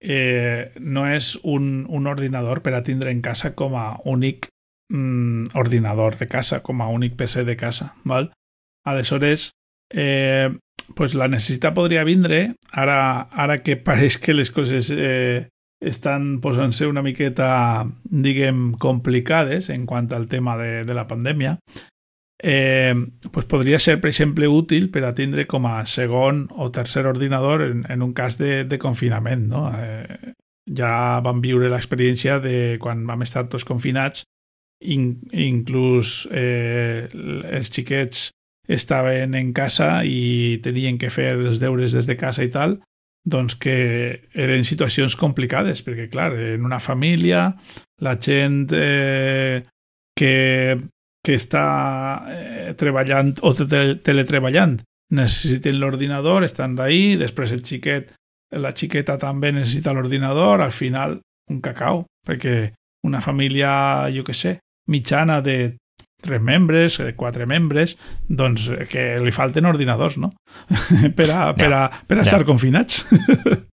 eh, 0.00 0.72
no 0.80 1.06
és 1.08 1.36
un, 1.42 1.86
un 1.88 2.06
ordinador 2.06 2.62
per 2.62 2.74
a 2.76 2.82
tindre 2.86 3.10
en 3.10 3.22
casa 3.24 3.54
com 3.54 3.76
a 3.76 3.96
únic 4.04 4.48
mm, 4.92 5.54
ordinador 5.54 6.18
de 6.18 6.28
casa, 6.28 6.62
com 6.62 6.82
a 6.82 6.88
únic 6.88 7.16
PC 7.16 7.44
de 7.44 7.56
casa. 7.56 7.94
Val? 8.04 8.30
Aleshores, 8.84 9.50
eh, 9.90 10.50
pues 10.94 11.14
la 11.14 11.28
necessitat 11.28 11.74
podria 11.74 12.04
vindre, 12.04 12.54
ara, 12.70 13.28
ara 13.32 13.58
que 13.62 13.76
pareix 13.88 14.18
que 14.18 14.34
les 14.34 14.50
coses 14.50 14.92
eh, 14.94 15.48
estan 15.80 16.40
posant-se 16.40 16.86
una 16.88 17.02
miqueta, 17.04 17.86
diguem, 18.04 18.72
complicades 18.80 19.70
en 19.70 19.84
quant 19.86 20.12
al 20.12 20.28
tema 20.28 20.56
de, 20.56 20.84
de 20.84 20.94
la 20.94 21.06
pandèmia, 21.08 21.58
eh, 22.42 22.94
pues 23.32 23.46
podria 23.46 23.78
ser, 23.78 24.00
per 24.00 24.10
exemple, 24.10 24.48
útil 24.48 24.90
per 24.90 25.04
a 25.04 25.12
tindre 25.16 25.46
com 25.46 25.66
a 25.66 25.84
segon 25.86 26.46
o 26.56 26.70
tercer 26.70 27.06
ordinador 27.06 27.62
en, 27.64 27.84
en 27.88 28.02
un 28.02 28.12
cas 28.12 28.38
de, 28.38 28.64
de 28.64 28.78
confinament. 28.78 29.48
No? 29.48 29.68
Eh, 29.72 30.34
ja 30.76 31.20
vam 31.22 31.40
viure 31.40 31.70
l'experiència 31.70 32.40
de 32.42 32.78
quan 32.82 33.04
vam 33.06 33.22
estar 33.22 33.46
tots 33.48 33.64
confinats, 33.64 34.24
in, 34.84 35.14
inclús 35.32 36.26
eh, 36.30 37.06
els 37.08 37.70
xiquets 37.72 38.30
estaven 38.68 39.36
en 39.38 39.52
casa 39.54 40.02
i 40.04 40.58
tenien 40.62 40.98
que 40.98 41.10
fer 41.10 41.30
els 41.36 41.62
deures 41.62 41.94
des 41.94 42.08
de 42.08 42.16
casa 42.18 42.44
i 42.44 42.50
tal, 42.52 42.80
doncs 43.26 43.56
que 43.58 43.76
eren 44.34 44.66
situacions 44.66 45.16
complicades, 45.18 45.82
perquè, 45.86 46.08
clar, 46.10 46.32
en 46.34 46.66
una 46.66 46.78
família, 46.82 47.48
la 48.02 48.14
gent 48.22 48.66
eh, 48.74 49.62
que 50.16 50.34
que 51.26 51.34
està 51.34 51.64
eh, 52.30 52.74
treballant 52.78 53.34
o 53.42 53.52
teletreballant 53.56 54.76
necessiten 55.16 55.80
l'ordinador, 55.80 56.46
estan 56.46 56.74
d'ahí, 56.78 57.16
després 57.18 57.52
el 57.54 57.64
xiquet, 57.66 58.12
la 58.58 58.72
xiqueta 58.74 59.16
també 59.18 59.52
necessita 59.54 59.94
l'ordinador, 59.94 60.62
al 60.62 60.74
final 60.74 61.18
un 61.50 61.60
cacau, 61.62 62.04
perquè 62.26 62.72
una 63.06 63.20
família, 63.22 63.70
jo 64.14 64.24
que 64.26 64.34
sé, 64.34 64.56
mitjana 64.90 65.40
de 65.42 65.76
tres 66.22 66.42
membres, 66.42 66.98
quatre 67.18 67.46
membres, 67.46 67.94
doncs 68.26 68.70
que 68.90 69.14
li 69.22 69.34
falten 69.34 69.68
ordinadors, 69.68 70.18
no? 70.18 70.32
per 71.18 71.30
a, 71.30 71.52
per 71.54 71.70
a, 71.70 71.86
per 72.06 72.18
a 72.18 72.22
ja. 72.22 72.26
estar 72.26 72.46
confinats. 72.48 73.04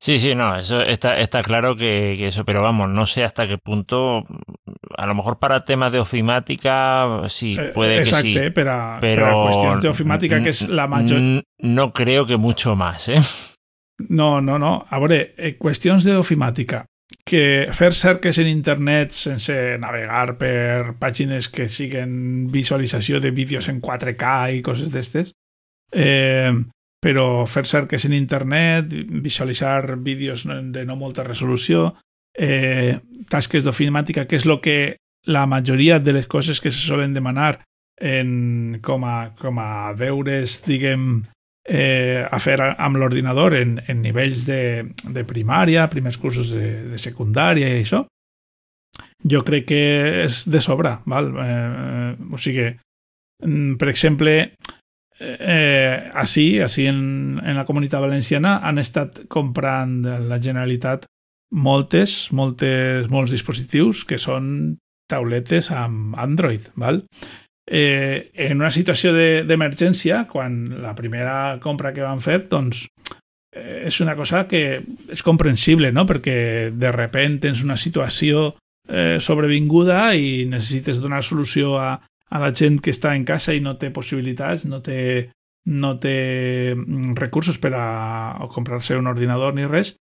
Sí, 0.00 0.20
sí, 0.20 0.34
no, 0.36 0.56
eso 0.56 0.80
está, 0.80 1.18
está 1.18 1.42
claro 1.42 1.74
que, 1.74 2.14
que, 2.16 2.28
eso, 2.28 2.44
pero 2.44 2.62
vamos, 2.62 2.88
no 2.88 3.04
sé 3.04 3.24
hasta 3.24 3.48
qué 3.48 3.58
punto, 3.58 4.24
a 4.96 5.06
lo 5.06 5.14
mejor 5.16 5.40
para 5.40 5.64
temas 5.64 5.90
de 5.90 5.98
ofimática, 5.98 7.22
sí, 7.26 7.56
eh, 7.58 7.72
puede 7.74 7.98
que 7.98 8.04
sí. 8.04 8.38
Eh, 8.38 8.52
pero, 8.52 8.98
pero 9.00 9.42
cuestión 9.42 9.80
de 9.80 9.88
ofimática, 9.88 10.40
que 10.40 10.50
es 10.50 10.68
la 10.68 10.86
mayor... 10.86 11.42
No 11.58 11.92
creo 11.92 12.26
que 12.26 12.36
mucho 12.36 12.76
más, 12.76 13.08
¿eh? 13.08 13.20
No, 13.98 14.40
no, 14.40 14.58
no. 14.58 14.86
A 14.88 15.00
veure, 15.02 15.34
eh, 15.36 15.56
qüestions 15.58 16.06
d'ofimàtica, 16.06 16.84
que 17.26 17.68
fer 17.74 17.90
cerques 17.98 18.38
en 18.38 18.46
internet 18.46 19.10
sense 19.16 19.56
navegar 19.82 20.36
per 20.38 20.94
pàgines 21.00 21.50
que 21.50 21.66
siguen 21.68 22.46
visualització 22.52 23.18
de 23.20 23.32
vídeos 23.34 23.68
en 23.68 23.82
4K 23.82 24.54
i 24.54 24.62
coses 24.62 24.92
d'estes, 24.94 25.34
eh, 25.90 26.54
però 27.02 27.46
fer 27.46 27.64
cerques 27.66 28.04
en 28.08 28.14
internet, 28.16 28.90
visualitzar 29.22 29.96
vídeos 30.02 30.44
de 30.46 30.84
no 30.84 30.96
molta 30.96 31.24
resolució, 31.26 31.92
eh, 32.34 32.98
tasques 33.30 33.64
d'ofimàtica, 33.64 34.26
que 34.26 34.38
és 34.38 34.46
el 34.46 34.58
que 34.60 34.78
la 35.28 35.46
majoria 35.46 35.98
de 35.98 36.14
les 36.16 36.26
coses 36.26 36.60
que 36.60 36.70
se 36.70 36.80
solen 36.80 37.14
demanar 37.14 37.60
en, 38.00 38.78
com, 38.82 39.04
a, 39.04 39.34
com 39.38 39.58
a 39.58 39.92
deures, 39.98 40.60
diguem, 40.66 41.24
eh, 41.68 42.24
a 42.24 42.38
fer 42.40 42.58
amb 42.62 42.96
l'ordinador 42.96 43.54
en, 43.58 43.76
en 43.86 44.02
nivells 44.02 44.46
de, 44.48 44.86
de 45.04 45.24
primària, 45.28 45.88
primers 45.90 46.18
cursos 46.18 46.54
de, 46.54 46.70
de 46.94 47.00
secundària 47.02 47.68
i 47.68 47.82
això, 47.82 48.04
jo 49.28 49.42
crec 49.44 49.66
que 49.68 49.82
és 50.24 50.44
de 50.48 50.60
sobre. 50.62 50.94
Val? 51.10 51.32
Eh, 51.42 52.12
o 52.32 52.38
sigui, 52.40 52.70
mm, 53.44 53.76
per 53.80 53.90
exemple, 53.90 54.36
eh, 55.20 56.10
així, 56.14 56.60
així 56.62 56.86
en, 56.90 57.40
en 57.42 57.58
la 57.58 57.66
comunitat 57.66 58.02
valenciana 58.02 58.58
han 58.66 58.78
estat 58.78 59.24
comprant 59.30 60.00
la 60.02 60.40
Generalitat 60.42 61.06
moltes, 61.54 62.28
moltes, 62.36 63.08
molts 63.10 63.32
dispositius 63.32 64.04
que 64.08 64.18
són 64.20 64.78
tauletes 65.08 65.70
amb 65.72 66.16
Android. 66.20 66.68
Val? 66.76 67.02
Eh, 67.68 68.30
en 68.48 68.60
una 68.60 68.70
situació 68.72 69.12
d'emergència, 69.48 70.22
de, 70.22 70.28
quan 70.30 70.60
la 70.82 70.94
primera 70.96 71.58
compra 71.60 71.92
que 71.92 72.04
van 72.04 72.20
fer, 72.20 72.42
doncs 72.48 72.86
eh, 73.52 73.88
és 73.88 74.00
una 74.04 74.16
cosa 74.16 74.46
que 74.48 74.80
és 75.12 75.24
comprensible, 75.24 75.92
no? 75.92 76.06
perquè 76.08 76.70
de 76.72 76.92
repent 76.94 77.40
tens 77.44 77.64
una 77.64 77.76
situació 77.76 78.54
eh, 78.88 79.18
sobrevinguda 79.20 80.14
i 80.16 80.46
necessites 80.48 81.00
donar 81.00 81.24
solució 81.24 81.76
a, 81.80 81.90
a 82.28 82.40
la 82.42 82.52
gent 82.52 82.80
que 82.84 82.92
està 82.92 83.14
en 83.16 83.24
casa 83.28 83.54
i 83.56 83.62
no 83.64 83.76
té 83.80 83.90
possibilitats, 83.94 84.66
no 84.68 84.82
té, 84.84 85.30
no 85.72 85.94
té 86.00 86.74
mm, 86.74 87.14
recursos 87.16 87.58
per 87.58 87.72
a 87.76 88.48
comprar-se 88.52 88.98
un 88.98 89.08
ordinador 89.10 89.56
ni 89.56 89.66
res, 89.66 89.94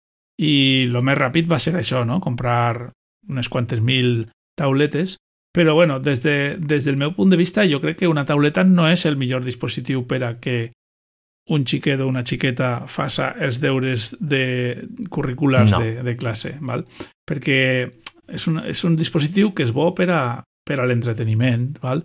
i 0.40 0.87
el 0.88 1.02
més 1.04 1.19
ràpid 1.19 1.50
va 1.50 1.61
ser 1.62 1.76
això, 1.78 2.04
no? 2.04 2.21
comprar 2.21 2.90
unes 3.28 3.49
quantes 3.49 3.81
mil 3.81 4.31
tauletes, 4.59 5.19
però 5.54 5.75
bueno, 5.75 6.00
des, 6.00 6.23
de, 6.23 6.57
des 6.59 6.85
del 6.85 6.97
meu 6.97 7.12
punt 7.14 7.31
de 7.31 7.38
vista 7.38 7.62
jo 7.69 7.78
crec 7.81 8.00
que 8.00 8.11
una 8.11 8.25
tauleta 8.26 8.64
no 8.64 8.88
és 8.90 9.04
el 9.07 9.16
millor 9.16 9.45
dispositiu 9.45 10.02
per 10.11 10.23
a 10.26 10.33
que 10.43 10.73
un 11.54 11.66
xiquet 11.69 12.00
o 12.00 12.09
una 12.09 12.25
xiqueta 12.25 12.88
faça 12.88 13.35
els 13.38 13.61
deures 13.61 14.14
de 14.19 14.88
curriculars 15.12 15.76
no. 15.76 15.83
de, 15.83 16.02
de 16.02 16.16
classe, 16.16 16.57
val? 16.61 16.87
perquè 17.28 17.61
és 18.26 18.47
un, 18.49 18.62
és 18.64 18.83
un 18.88 18.97
dispositiu 18.97 19.52
que 19.54 19.66
és 19.66 19.73
bo 19.73 19.93
per 19.95 20.09
a, 20.11 20.23
per 20.64 20.81
a 20.81 20.88
l'entreteniment, 20.88 21.75
val? 21.83 22.02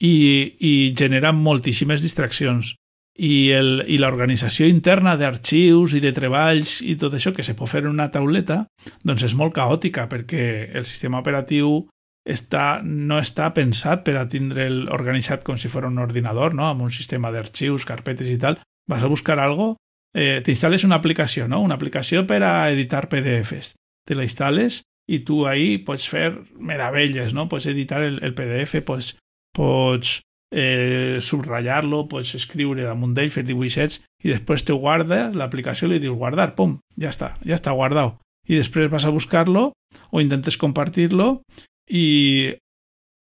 I, 0.00 0.14
i 0.58 0.72
genera 0.96 1.32
moltíssimes 1.36 2.02
distraccions. 2.02 2.74
I, 3.20 3.52
l'organització 4.00 4.64
interna 4.70 5.16
d'arxius 5.20 5.92
i 5.98 6.00
de 6.00 6.12
treballs 6.16 6.78
i 6.80 6.94
tot 6.96 7.16
això 7.18 7.34
que 7.36 7.44
se 7.44 7.52
pot 7.58 7.68
fer 7.68 7.82
en 7.84 7.90
una 7.90 8.08
tauleta, 8.12 8.62
doncs 9.04 9.26
és 9.28 9.34
molt 9.36 9.52
caòtica 9.58 10.06
perquè 10.08 10.70
el 10.72 10.86
sistema 10.88 11.20
operatiu 11.20 11.82
està, 12.24 12.80
no 12.84 13.18
està 13.20 13.50
pensat 13.56 14.04
per 14.06 14.16
a 14.16 14.26
tindre'l 14.28 14.86
organitzat 14.92 15.44
com 15.44 15.58
si 15.60 15.68
fos 15.68 15.84
un 15.88 16.00
ordinador, 16.00 16.54
no? 16.54 16.68
amb 16.70 16.86
un 16.86 16.92
sistema 16.94 17.32
d'arxius, 17.34 17.84
carpetes 17.88 18.30
i 18.30 18.38
tal. 18.40 18.60
Vas 18.88 19.04
a 19.04 19.10
buscar 19.10 19.38
algo, 19.40 19.74
eh, 20.14 20.40
t'instal·les 20.44 20.84
una 20.84 21.00
aplicació, 21.00 21.48
no? 21.48 21.60
una 21.60 21.76
aplicació 21.76 22.26
per 22.26 22.42
a 22.44 22.70
editar 22.70 23.08
PDFs. 23.08 23.74
Te 24.06 24.16
la 24.16 24.24
instal·les 24.24 24.82
i 25.10 25.20
tu 25.26 25.44
ahí 25.46 25.78
pots 25.84 26.06
fer 26.08 26.30
meravelles, 26.56 27.34
no? 27.34 27.48
Pots 27.50 27.66
editar 27.66 28.02
el, 28.06 28.20
el 28.22 28.34
PDF, 28.34 28.82
pots 28.86 29.14
pots 29.56 30.20
eh, 30.50 31.18
subratllar-lo, 31.22 32.04
pots 32.10 32.34
escriure 32.38 32.86
damunt 32.86 33.14
d'ell, 33.14 33.30
fer 33.32 33.44
dibuixets 33.46 34.00
i 34.24 34.32
després 34.32 34.64
te 34.66 34.76
guarda 34.76 35.28
l'aplicació 35.34 35.88
i 35.88 35.94
li 35.94 36.02
dius 36.02 36.18
guardar, 36.18 36.52
pum, 36.56 36.78
ja 37.00 37.12
està, 37.12 37.34
ja 37.46 37.56
està 37.58 37.74
guardat. 37.76 38.18
I 38.50 38.58
després 38.58 38.90
vas 38.90 39.06
a 39.06 39.14
buscar-lo 39.14 39.70
o 40.10 40.20
intentes 40.20 40.58
compartir-lo 40.58 41.42
i 41.90 42.56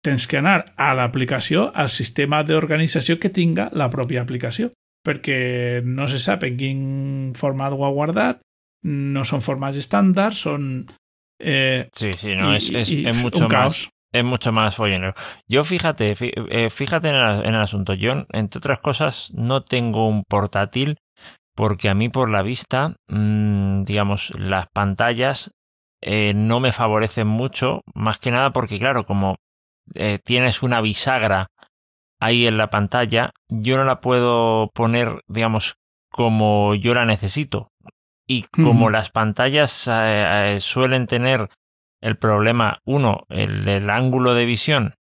tens 0.06 0.28
que 0.30 0.38
anar 0.38 0.60
a 0.78 0.94
l'aplicació, 0.94 1.72
al 1.74 1.90
sistema 1.90 2.44
d'organització 2.46 3.18
que 3.18 3.34
tinga 3.34 3.72
la 3.74 3.90
pròpia 3.90 4.22
aplicació, 4.22 4.70
perquè 5.06 5.82
no 5.86 6.06
se 6.10 6.20
sap 6.22 6.46
en 6.46 6.60
quin 6.60 6.84
format 7.38 7.74
ho 7.74 7.86
ha 7.88 7.94
guardat, 7.94 8.44
no 8.86 9.26
són 9.26 9.42
formats 9.42 9.82
estàndards, 9.82 10.44
són... 10.46 10.86
Eh, 11.42 11.90
sí, 11.92 12.12
sí, 12.14 12.36
no, 12.38 12.54
y, 12.54 12.58
es, 12.58 12.70
es, 12.70 12.92
es 12.94 13.18
mucho 13.18 13.50
más... 13.50 13.90
es 14.20 14.24
mucho 14.24 14.52
más 14.52 14.76
follonero. 14.76 15.14
Yo 15.48 15.64
fíjate, 15.64 16.16
eh, 16.20 16.70
fíjate 16.70 17.10
en 17.10 17.16
el, 17.16 17.46
en 17.46 17.56
el, 17.56 17.62
asunto. 17.62 17.94
Yo, 17.94 18.26
entre 18.32 18.60
otras 18.60 18.80
cosas, 18.80 19.32
no 19.34 19.64
tengo 19.64 20.08
un 20.08 20.24
portátil 20.24 20.98
porque 21.56 21.90
a 21.90 21.94
mí 21.94 22.10
por 22.10 22.30
la 22.30 22.42
vista, 22.42 22.96
mmm, 23.08 23.84
digamos, 23.84 24.34
las 24.38 24.68
pantallas 24.68 25.52
eh, 26.02 26.34
no 26.36 26.60
me 26.60 26.72
favorecen 26.72 27.28
mucho, 27.28 27.82
más 27.94 28.20
que 28.20 28.32
nada 28.32 28.52
porque, 28.52 28.78
claro, 28.78 29.06
como 29.06 29.38
eh, 29.96 30.20
tienes 30.24 30.62
una 30.62 30.82
bisagra 30.82 31.48
ahí 32.20 32.46
en 32.46 32.58
la 32.58 32.70
pantalla, 32.70 33.32
yo 33.50 33.78
no 33.78 33.86
la 33.86 34.02
puedo 34.02 34.70
poner, 34.74 35.22
digamos, 35.28 35.78
como 36.10 36.76
yo 36.76 36.94
la 36.94 37.06
necesito. 37.06 37.70
Y 38.28 38.44
como 38.44 38.90
mm. 38.90 38.92
las 38.92 39.12
pantallas 39.12 39.90
eh, 39.92 40.58
suelen 40.60 41.06
tener 41.08 41.50
el 42.02 42.18
problema, 42.18 42.80
uno, 42.86 43.26
el 43.30 43.64
del 43.64 43.90
ángulo 43.90 44.34
de 44.34 44.46
visión, 44.46 44.96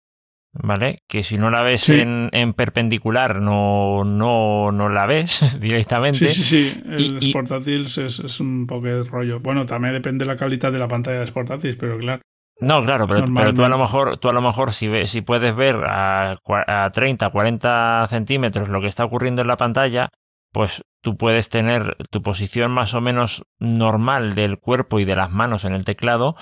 ¿vale? 0.53 0.97
Que 1.09 1.23
si 1.23 1.39
no 1.39 1.51
la 1.51 1.63
ves 1.63 1.83
sí. 1.83 2.01
en, 2.01 2.29
en, 2.33 2.53
perpendicular 2.53 3.41
no, 3.41 4.05
no, 4.05 4.71
no 4.73 4.89
la 4.89 5.07
ves 5.07 5.59
directamente. 5.61 6.29
Sí, 6.29 6.43
sí, 6.43 6.43
sí. 6.45 6.83
Els 6.89 7.25
y, 7.25 7.33
portàtils 7.33 7.97
és, 8.03 8.19
és 8.21 8.41
un 8.45 8.67
poc 8.69 8.85
de 8.85 9.01
rollo. 9.05 9.41
Bueno, 9.41 9.65
també 9.67 9.93
depèn 9.95 10.21
de 10.21 10.29
la 10.29 10.37
qualitat 10.37 10.75
de 10.75 10.83
la 10.83 10.91
pantalla 10.91 11.23
dels 11.23 11.35
portàtils, 11.35 11.79
però 11.81 11.99
clar. 12.01 12.21
No, 12.61 12.81
claro, 12.83 13.09
pero, 13.09 13.25
pero, 13.35 13.53
tú 13.55 13.65
a 13.65 13.69
lo 13.69 13.79
mejor, 13.79 14.19
tú 14.19 14.29
a 14.29 14.33
lo 14.33 14.41
mejor 14.41 14.73
si, 14.73 14.87
ves, 14.87 15.11
si 15.11 15.21
puedes 15.21 15.57
ver 15.57 15.77
a, 15.85 16.37
a 16.67 16.91
30, 16.93 17.31
40 17.31 18.07
centímetros 18.09 18.69
lo 18.69 18.81
que 18.81 18.87
está 18.87 19.05
ocurriendo 19.05 19.43
en 19.43 19.49
la 19.49 19.57
pantalla, 19.57 20.11
pues 20.53 20.85
tú 21.01 21.17
puedes 21.17 21.49
tener 21.49 21.97
tu 22.11 22.23
posición 22.23 22.71
más 22.71 22.95
o 22.95 23.01
menos 23.01 23.45
normal 23.59 24.37
del 24.37 24.59
cuerpo 24.59 25.01
y 25.01 25.05
de 25.05 25.17
las 25.17 25.31
manos 25.31 25.65
en 25.65 25.73
el 25.73 25.85
teclado 25.85 26.37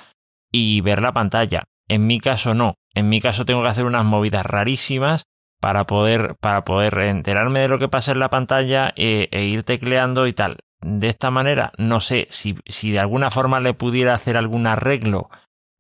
y 0.51 0.81
ver 0.81 1.03
la 1.03 1.13
pantalla. 1.13 1.65
En 1.89 2.07
mi 2.07 2.21
caso 2.21 2.55
no. 2.55 2.75
En 2.95 3.09
mi 3.09 3.21
caso 3.21 3.45
tengo 3.45 3.63
que 3.63 3.69
hacer 3.69 3.85
unas 3.85 4.05
movidas 4.05 4.47
rarísimas 4.47 5.25
para 5.61 5.87
poder, 5.87 6.37
para 6.41 6.65
poder 6.65 6.99
enterarme 6.99 7.61
de 7.61 7.69
lo 7.69 7.79
que 7.79 7.89
pasa 7.89 8.13
en 8.13 8.19
la 8.19 8.31
pantalla 8.31 8.93
e, 8.97 9.29
e 9.31 9.45
ir 9.45 9.63
tecleando 9.63 10.27
y 10.27 10.33
tal. 10.33 10.59
De 10.81 11.09
esta 11.09 11.31
manera, 11.31 11.73
no 11.77 12.01
sé 12.01 12.27
si, 12.31 12.57
si 12.67 12.91
de 12.91 13.01
alguna 13.01 13.31
forma 13.31 13.61
le 13.61 13.75
pudiera 13.75 14.15
hacer 14.15 14.39
algún 14.39 14.67
arreglo 14.67 15.29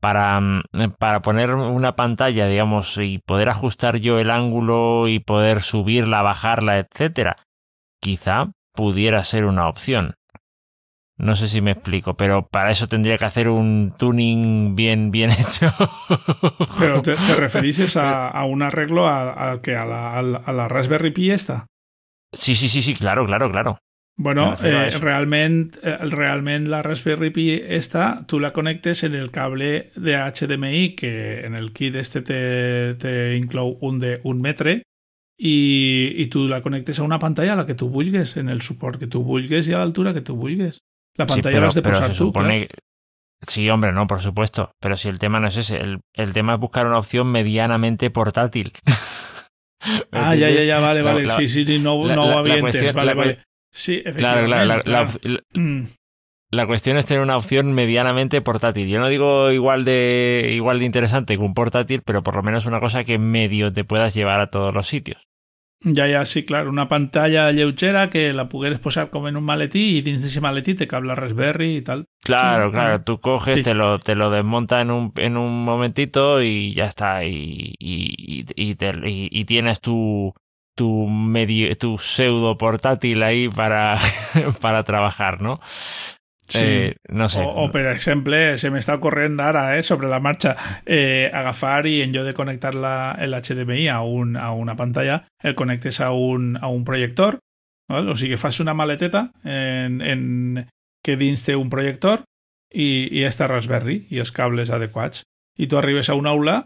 para, 0.01 0.41
mm, 0.41 0.63
para 0.99 1.23
poner 1.23 1.55
una 1.55 1.97
pantalla, 1.97 2.47
digamos, 2.47 2.99
y 2.99 3.19
poder 3.19 3.49
ajustar 3.49 3.97
yo 3.97 4.19
el 4.19 4.31
ángulo 4.31 5.09
y 5.09 5.21
poder 5.21 5.63
subirla, 5.63 6.23
bajarla, 6.23 6.79
etcétera. 6.79 7.37
Quizá 8.01 8.53
pudiera 8.75 9.25
ser 9.25 9.45
una 9.45 9.69
opción. 9.69 10.15
No 11.21 11.35
sé 11.37 11.49
si 11.49 11.61
me 11.61 11.73
explico, 11.73 12.17
pero 12.17 12.49
para 12.49 12.71
eso 12.71 12.89
tendría 12.89 13.19
que 13.19 13.27
hacer 13.27 13.51
un 13.51 13.93
tuning 13.99 14.75
bien, 14.75 15.11
bien 15.11 15.31
hecho. 15.39 15.73
Pero 16.79 17.03
te, 17.03 17.15
te 17.15 17.37
referís 17.37 17.97
a, 17.97 18.29
a, 18.29 18.45
un 18.47 18.63
arreglo 18.63 19.07
a, 19.07 19.53
a, 19.53 19.61
que 19.61 19.77
a, 19.77 19.85
la, 19.85 20.19
a, 20.19 20.53
la, 20.53 20.69
Raspberry 20.69 21.11
Pi 21.11 21.31
esta. 21.31 21.67
Sí, 22.33 22.55
sí, 22.55 22.69
sí, 22.69 22.81
sí, 22.81 22.95
claro, 22.95 23.27
claro, 23.27 23.51
claro. 23.51 23.79
Bueno, 24.17 24.55
eh, 24.63 24.91
realment, 25.01 25.77
eh, 25.83 26.61
la 26.67 26.83
Raspberry 26.83 27.31
Pi 27.31 27.53
esta, 27.53 28.25
tú 28.27 28.41
la 28.41 28.53
conectes 28.53 29.03
en 29.03 29.15
el 29.15 29.31
cable 29.31 29.93
de 29.97 30.17
HDMI, 30.17 30.95
que 30.95 31.45
en 31.45 31.55
el 31.55 31.73
kit 31.73 31.95
este 31.97 32.23
te, 32.23 32.95
te 32.95 33.37
inclou 33.37 33.79
un 33.81 33.99
de 33.99 34.21
un 34.25 34.41
metre, 34.41 34.83
i, 35.41 36.15
i 36.21 36.27
tu 36.29 36.47
la 36.49 36.61
connectes 36.61 36.99
a 36.99 37.03
una 37.03 37.19
pantalla 37.19 37.55
a 37.55 37.57
la 37.57 37.67
que 37.67 37.75
tu 37.75 37.89
vulguis, 37.89 38.37
en 38.37 38.49
el 38.49 38.61
suport 38.61 39.01
que 39.01 39.09
tu 39.09 39.23
vulguis 39.25 39.69
i 39.69 39.73
a 39.73 39.81
l'altura 39.81 40.13
que 40.13 40.21
tu 40.21 40.37
vulguis. 40.37 40.81
La 41.17 41.27
pantalla 41.27 41.53
sí, 41.53 41.53
pero, 41.53 41.73
de 41.73 41.83
posar 41.83 42.09
tú, 42.09 42.15
supone... 42.15 42.67
claro. 42.67 42.91
Sí, 43.47 43.69
hombre, 43.71 43.93
no, 43.93 44.07
por 44.07 44.21
supuesto. 44.21 44.73
Pero 44.81 44.97
si 44.97 45.09
el 45.09 45.19
tema 45.19 45.41
no 45.41 45.49
es 45.49 45.57
ese, 45.57 45.81
el, 45.81 46.01
el 46.15 46.33
tema 46.33 46.55
es 46.55 46.61
buscar 46.61 46.87
una 46.87 46.99
opción 46.99 47.31
medianamente 47.31 48.11
portátil. 48.11 48.73
ah, 50.13 50.35
ya, 50.35 50.51
ya, 50.51 50.65
ya, 50.65 50.79
vale, 50.79 51.03
vale. 51.03 51.25
La, 51.25 51.37
sí, 51.37 51.49
sí, 51.49 51.65
sí, 51.67 51.79
no, 51.79 52.05
la, 52.05 52.15
no 52.15 52.29
va 52.29 52.43
bien. 52.43 52.61
Cuestión, 52.61 52.95
vale, 52.95 53.15
vale. 53.15 53.43
Sí, 53.73 54.03
efectivamente. 54.05 54.49
Claro, 54.49 54.81
claro, 54.83 55.09
mm. 55.55 55.83
la, 56.51 56.67
cuestión 56.67 56.97
es 56.97 57.07
tener 57.07 57.23
una 57.23 57.37
opción 57.37 57.73
medianamente 57.73 58.41
portátil. 58.43 58.89
Yo 58.89 58.99
no 58.99 59.09
digo 59.09 59.51
igual 59.53 59.85
de, 59.85 60.51
igual 60.53 60.81
de 60.81 60.85
interesante 60.85 61.37
que 61.37 61.43
un 61.43 61.55
portátil, 61.55 62.03
pero 62.05 62.23
por 62.23 62.35
lo 62.35 62.43
menos 62.43 62.67
una 62.67 62.81
cosa 62.81 63.05
que 63.05 63.19
medio 63.19 63.73
te 63.73 63.85
puedas 63.85 64.13
llevar 64.13 64.41
a 64.41 64.51
todos 64.51 64.75
los 64.75 64.87
sitios. 64.87 65.30
Ja, 65.83 66.07
ja, 66.07 66.27
sí, 66.27 66.45
clar, 66.45 66.69
una 66.69 66.89
pantalla 66.89 67.51
lleugera 67.53 68.11
que 68.11 68.35
la 68.35 68.51
pugueres 68.51 68.81
posar 68.81 69.09
com 69.09 69.27
en 69.29 69.39
un 69.39 69.45
maletí 69.45 69.97
y 69.97 70.03
dins 70.03 70.21
d'ese 70.21 70.43
maletí 70.43 70.75
te 70.75 70.87
cabe 70.87 71.07
la 71.07 71.15
Raspberry 71.15 71.77
y 71.77 71.83
tal. 71.83 72.05
Claro, 72.23 72.69
sí, 72.69 72.77
claro, 72.77 73.03
tú 73.03 73.19
coges, 73.19 73.57
sí. 73.57 73.63
te, 73.63 73.73
lo, 73.73 73.99
te 73.99 74.15
lo 74.15 74.31
desmonta 74.31 74.83
en 74.83 74.91
un, 74.91 75.13
en 75.17 75.39
un 75.39 75.65
momentito 75.65 76.43
y 76.43 76.75
ya 76.75 76.85
está, 76.85 77.25
y, 77.25 77.75
y, 77.79 78.45
y, 78.55 78.75
te, 78.75 78.93
y, 79.07 79.31
y 79.33 79.45
tienes 79.47 79.81
tu, 79.81 80.35
tu, 80.75 81.07
medio, 81.09 81.75
tu 81.79 81.97
pseudo 81.97 82.59
portátil 82.59 83.23
ahí 83.23 83.49
para, 83.49 83.97
para 84.61 84.85
trabajar, 84.85 85.41
¿no? 85.41 85.61
Sí. 86.51 86.59
Eh, 86.63 86.97
no 87.09 87.29
sé. 87.29 87.41
O, 87.41 87.65
o, 87.65 87.67
per 87.71 87.87
exemple, 87.93 88.59
se 88.59 88.73
m'està 88.75 88.99
corrent 89.03 89.39
ara, 89.41 89.77
eh, 89.79 89.85
sobre 89.87 90.11
la 90.11 90.19
marxa, 90.21 90.57
eh, 90.85 91.31
agafar 91.33 91.87
i 91.87 92.01
en 92.03 92.13
lloc 92.15 92.27
de 92.27 92.35
connectar 92.35 92.75
la, 92.75 93.15
el 93.19 93.37
HDMI 93.39 93.87
a, 93.89 94.01
un, 94.03 94.37
a 94.37 94.51
una 94.53 94.77
pantalla, 94.77 95.23
el 95.43 95.55
connectes 95.55 96.01
a 96.01 96.11
un, 96.11 96.57
a 96.61 96.69
un 96.69 96.85
projector, 96.85 97.39
¿vale? 97.89 98.11
o 98.11 98.17
sigui, 98.17 98.37
fas 98.37 98.61
una 98.61 98.75
maleteta 98.75 99.31
en, 99.45 100.01
en, 100.03 100.67
que 101.05 101.17
dins 101.17 101.47
té 101.47 101.57
un 101.57 101.71
projector 101.71 102.25
i, 102.75 103.09
i 103.11 103.25
esta 103.25 103.49
Raspberry 103.49 104.05
i 104.11 104.21
els 104.23 104.35
cables 104.35 104.71
adequats. 104.75 105.23
I 105.59 105.69
tu 105.71 105.79
arribes 105.79 106.11
a 106.11 106.19
una 106.19 106.35
aula 106.35 106.65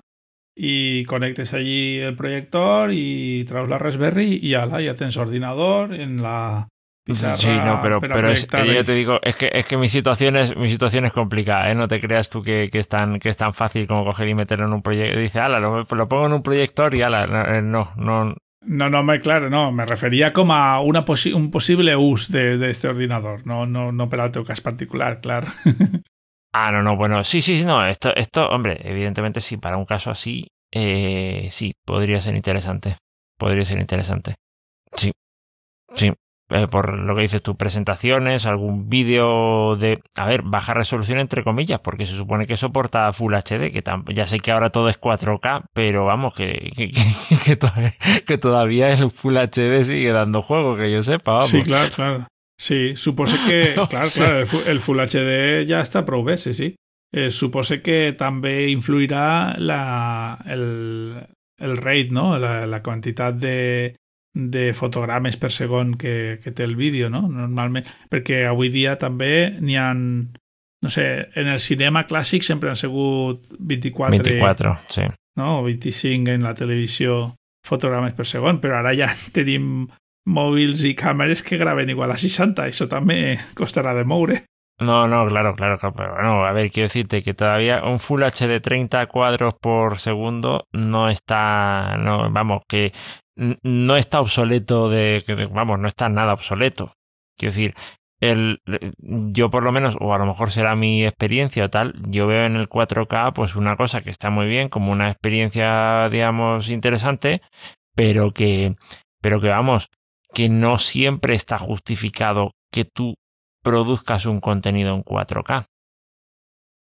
i 0.55 1.05
connectes 1.11 1.53
allí 1.55 1.99
el 1.99 2.14
projector 2.16 2.92
i 2.94 3.44
traus 3.49 3.68
la 3.68 3.79
Raspberry 3.83 4.38
i 4.40 4.55
ala, 4.55 4.81
ja 4.85 4.94
tens 4.94 5.16
ordinador 5.18 5.94
en 5.94 6.20
la, 6.23 6.68
sí, 7.12 7.51
no, 7.51 7.81
pero, 7.83 8.01
pero 8.01 8.31
es, 8.31 8.47
yo 8.47 8.85
te 8.85 8.95
digo, 8.95 9.19
es 9.23 9.37
que, 9.37 9.51
es 9.53 9.67
que 9.67 9.77
mi 9.77 9.88
situación 9.88 10.37
es, 10.37 10.57
mi 10.57 10.69
situación 10.69 11.05
es 11.05 11.12
complicada, 11.12 11.71
¿eh? 11.71 11.75
No 11.75 11.87
te 11.87 12.01
creas 12.01 12.31
tú 12.31 12.43
que, 12.43 12.69
que, 12.73 12.79
es 12.79 12.88
tan, 12.88 13.19
que 13.19 13.29
es 13.29 13.37
tan 13.37 13.53
fácil 13.53 13.87
como 13.87 14.05
coger 14.05 14.29
y 14.29 14.35
meterlo 14.35 14.67
en 14.67 14.73
un 14.73 14.83
proyecto. 14.83 15.19
Dice, 15.19 15.40
ala, 15.40 15.61
lo, 15.61 15.85
lo, 15.85 16.09
pongo 16.09 16.27
en 16.27 16.33
un 16.33 16.43
proyector 16.43 16.95
y 16.95 17.03
ala, 17.03 17.27
no, 17.61 17.93
no. 17.97 18.35
No, 18.67 18.88
no, 18.88 19.03
me, 19.03 19.21
claro, 19.21 19.51
no, 19.51 19.71
me 19.73 19.85
refería 19.85 20.33
como 20.33 20.55
a 20.55 20.81
una 20.81 21.05
posi 21.05 21.35
un 21.35 21.51
posible 21.51 21.95
use 21.97 22.33
de, 22.33 22.57
de, 22.57 22.71
este 22.71 22.88
ordenador, 22.88 23.47
no, 23.47 23.67
no, 23.67 23.93
no 23.93 24.09
para 24.09 24.25
el 24.25 24.33
teu 24.33 24.43
cas 24.43 24.62
particular, 24.62 25.21
claro. 25.21 25.49
ah, 26.55 26.73
no, 26.73 26.83
no, 26.83 26.97
bueno, 26.97 27.23
sí, 27.25 27.43
sí, 27.43 27.62
no, 27.62 27.85
esto, 27.85 28.17
esto, 28.17 28.49
hombre, 28.49 28.81
evidentemente 28.83 29.43
sí, 29.43 29.59
para 29.59 29.77
un 29.77 29.85
caso 29.85 30.11
así, 30.11 30.49
eh, 30.73 31.47
sí, 31.51 31.75
podría 31.85 32.23
ser 32.23 32.37
interesante, 32.37 32.97
podría 33.37 33.67
ser 33.67 33.81
interesante. 33.81 34.37
Sí, 34.95 35.12
sí, 35.93 36.11
eh, 36.55 36.69
por 36.69 36.97
lo 37.01 37.17
que 37.17 37.23
dices 37.23 37.43
tú, 37.43 37.57
presentaciones, 37.57 38.47
algún 38.47 38.88
vídeo 38.88 39.75
de, 39.75 40.01
a 40.14 40.27
ver, 40.27 40.43
baja 40.45 40.73
resolución 40.73 41.19
entre 41.19 41.43
comillas, 41.43 41.81
porque 41.81 42.07
se 42.07 42.14
supone 42.14 42.47
que 42.47 42.57
soporta 42.57 43.12
Full 43.12 43.35
HD, 43.35 43.73
que 43.73 43.83
ya 44.14 44.29
sé 44.29 44.38
que 44.38 44.53
ahora 44.53 44.69
todo 44.69 44.88
es 44.88 45.01
4K, 45.01 45.64
pero 45.73 46.05
vamos, 46.05 46.33
que, 46.33 46.71
que, 46.77 46.93
que, 47.45 47.57
todavía, 47.57 47.95
que 48.25 48.38
todavía 48.38 48.93
el 48.93 49.11
Full 49.11 49.37
HD 49.37 49.83
sigue 49.83 50.12
dando 50.12 50.43
juego, 50.43 50.77
que 50.77 50.93
yo 50.93 51.03
sepa, 51.03 51.33
vamos. 51.33 51.51
Sí, 51.51 51.62
claro, 51.62 51.90
claro. 51.90 52.29
Sí, 52.57 52.95
supose 52.95 53.37
que, 53.45 53.75
no, 53.77 53.88
claro, 53.88 54.07
sí. 54.07 54.21
claro, 54.21 54.38
el, 54.38 54.81
Full 54.81 55.01
HD 55.01 55.67
ya 55.67 55.81
está 55.81 56.05
prou 56.05 56.23
bé, 56.23 56.38
sí, 56.38 56.53
sí. 56.53 56.77
Eh, 57.12 57.31
supose 57.31 57.81
que 57.83 58.14
també 58.19 58.71
influirà 58.71 59.57
la, 59.59 60.38
el, 60.47 61.19
el 61.59 61.77
rate, 61.77 62.11
no? 62.11 62.38
la, 62.38 62.67
la 62.67 62.81
quantitat 62.83 63.35
de, 63.38 63.97
de 64.35 64.73
fotogrames 64.75 65.38
per 65.38 65.53
segon 65.55 65.94
que, 65.97 66.40
que 66.42 66.53
té 66.53 66.66
el 66.66 66.75
vídeo, 66.77 67.09
no? 67.11 67.23
Normalment, 67.31 67.87
perquè 68.11 68.44
avui 68.51 68.68
dia 68.75 68.99
també 68.99 69.55
n'hi 69.61 69.79
han 69.79 70.01
no 70.85 70.90
sé, 70.90 71.31
en 71.40 71.49
el 71.49 71.61
cinema 71.64 72.03
clàssic 72.05 72.44
sempre 72.44 72.68
han 72.68 72.77
sigut 72.77 73.47
24, 73.57 74.18
24 74.20 74.73
sí. 74.92 75.07
no? 75.40 75.61
o 75.61 75.62
25 75.64 76.35
en 76.35 76.44
la 76.44 76.53
televisió 76.53 77.33
fotogrames 77.64 78.12
per 78.12 78.27
segon, 78.29 78.61
però 78.61 78.83
ara 78.83 78.92
ja 78.92 79.09
tenim 79.37 79.87
mòbils 80.29 80.85
i 80.85 80.92
càmeres 80.97 81.40
que 81.44 81.57
graven 81.61 81.88
igual 81.94 82.12
a 82.12 82.18
60, 82.20 82.68
això 82.68 82.88
també 82.90 83.38
costarà 83.57 83.94
de 83.97 84.05
moure. 84.05 84.42
No, 84.81 85.07
no, 85.07 85.25
claro, 85.29 85.55
claro, 85.55 85.79
pero 85.97 86.12
bueno, 86.12 86.44
a 86.44 86.53
ver, 86.53 86.70
quiero 86.70 86.87
decirte 86.87 87.23
que 87.23 87.33
todavía 87.33 87.85
un 87.85 88.01
Full 88.01 88.25
HD 88.25 88.61
30 88.61 89.07
cuadros 89.07 89.55
por 89.61 89.99
segundo 89.99 90.64
no 90.73 91.09
está, 91.09 91.97
no, 91.97 92.29
vamos, 92.31 92.62
que 92.68 92.92
no 93.37 93.97
está 93.97 94.20
obsoleto 94.20 94.88
de, 94.88 95.23
vamos, 95.53 95.79
no 95.79 95.88
está 95.88 96.09
nada 96.09 96.35
obsoleto. 96.35 96.94
Quiero 97.37 97.53
decir, 97.53 97.75
el, 98.20 98.61
yo 99.33 99.51
por 99.51 99.64
lo 99.64 99.73
menos, 99.73 99.97
o 100.01 100.14
a 100.14 100.18
lo 100.18 100.27
mejor 100.27 100.51
será 100.51 100.77
mi 100.77 101.05
experiencia 101.05 101.64
o 101.64 101.70
tal, 101.70 101.94
yo 102.09 102.27
veo 102.27 102.44
en 102.44 102.57
el 102.57 102.68
4K 102.68 103.33
pues 103.33 103.57
una 103.57 103.77
cosa 103.77 104.01
que 104.01 104.11
está 104.11 104.31
muy 104.31 104.47
bien, 104.47 104.68
como 104.68 104.92
una 104.92 105.11
experiencia, 105.11 106.09
digamos, 106.09 106.70
interesante, 106.70 107.42
pero 107.94 108.33
que, 108.33 108.75
pero 109.20 109.40
que 109.40 109.49
vamos, 109.49 109.90
que 110.33 110.49
no 110.49 110.79
siempre 110.79 111.35
está 111.35 111.59
justificado 111.59 112.53
que 112.73 112.85
tú 112.85 113.14
produzcas 113.62 114.27
un 114.27 114.40
contenido 114.40 114.94
en 114.94 115.03
4K. 115.03 115.66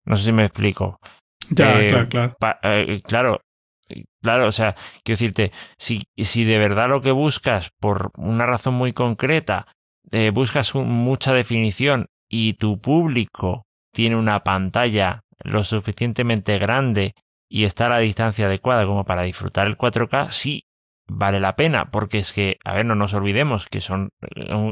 No 0.04 0.16
sé 0.16 0.24
si 0.24 0.32
me 0.32 0.44
explico. 0.44 0.98
Ya, 1.50 1.80
eh, 1.80 1.88
claro, 1.88 2.08
claro. 2.08 2.36
Eh, 2.62 3.00
claro, 3.02 3.40
claro, 4.22 4.46
o 4.46 4.52
sea, 4.52 4.74
quiero 5.02 5.18
decirte, 5.18 5.52
si, 5.78 6.02
si 6.16 6.44
de 6.44 6.58
verdad 6.58 6.88
lo 6.88 7.00
que 7.00 7.12
buscas, 7.12 7.70
por 7.80 8.10
una 8.16 8.46
razón 8.46 8.74
muy 8.74 8.92
concreta, 8.92 9.66
eh, 10.10 10.30
buscas 10.30 10.74
mucha 10.74 11.32
definición 11.32 12.06
y 12.28 12.54
tu 12.54 12.80
público 12.80 13.66
tiene 13.92 14.16
una 14.16 14.42
pantalla 14.44 15.24
lo 15.38 15.64
suficientemente 15.64 16.58
grande 16.58 17.14
y 17.48 17.64
está 17.64 17.86
a 17.86 17.90
la 17.90 17.98
distancia 17.98 18.46
adecuada 18.46 18.86
como 18.86 19.04
para 19.04 19.22
disfrutar 19.22 19.66
el 19.66 19.76
4K, 19.76 20.30
sí 20.30 20.64
vale 21.06 21.40
la 21.40 21.56
pena, 21.56 21.90
porque 21.90 22.18
es 22.18 22.32
que, 22.32 22.58
a 22.64 22.74
ver, 22.74 22.84
no 22.84 22.94
nos 22.94 23.14
olvidemos 23.14 23.66
que 23.66 23.80
son, 23.80 24.10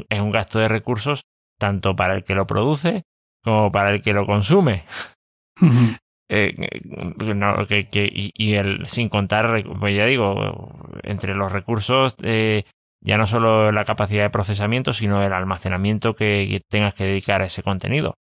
es 0.09 0.19
un 0.19 0.31
gasto 0.31 0.59
de 0.59 0.67
recursos 0.67 1.23
tanto 1.57 1.95
para 1.95 2.13
el 2.13 2.23
que 2.23 2.35
lo 2.35 2.45
produce 2.45 3.03
como 3.43 3.71
para 3.71 3.91
el 3.91 4.01
que 4.01 4.13
lo 4.13 4.25
consume. 4.25 4.85
Eh, 6.29 6.53
y, 8.33 8.53
el 8.53 8.85
sin 8.85 9.07
contar, 9.07 9.63
pues 9.79 9.95
ya 9.95 10.05
digo, 10.05 10.73
entre 11.03 11.35
los 11.35 11.51
recursos, 11.51 12.15
eh, 12.21 12.63
ya 13.01 13.17
no 13.17 13.25
solo 13.25 13.71
la 13.71 13.85
capacidad 13.85 14.23
de 14.23 14.29
procesamiento, 14.29 14.91
sino 14.91 15.23
el 15.23 15.31
almacenamiento 15.31 16.13
que, 16.13 16.61
tengas 16.69 16.95
que 16.95 17.05
dedicar 17.05 17.41
a 17.41 17.45
ese 17.45 17.63
contenido. 17.63 18.15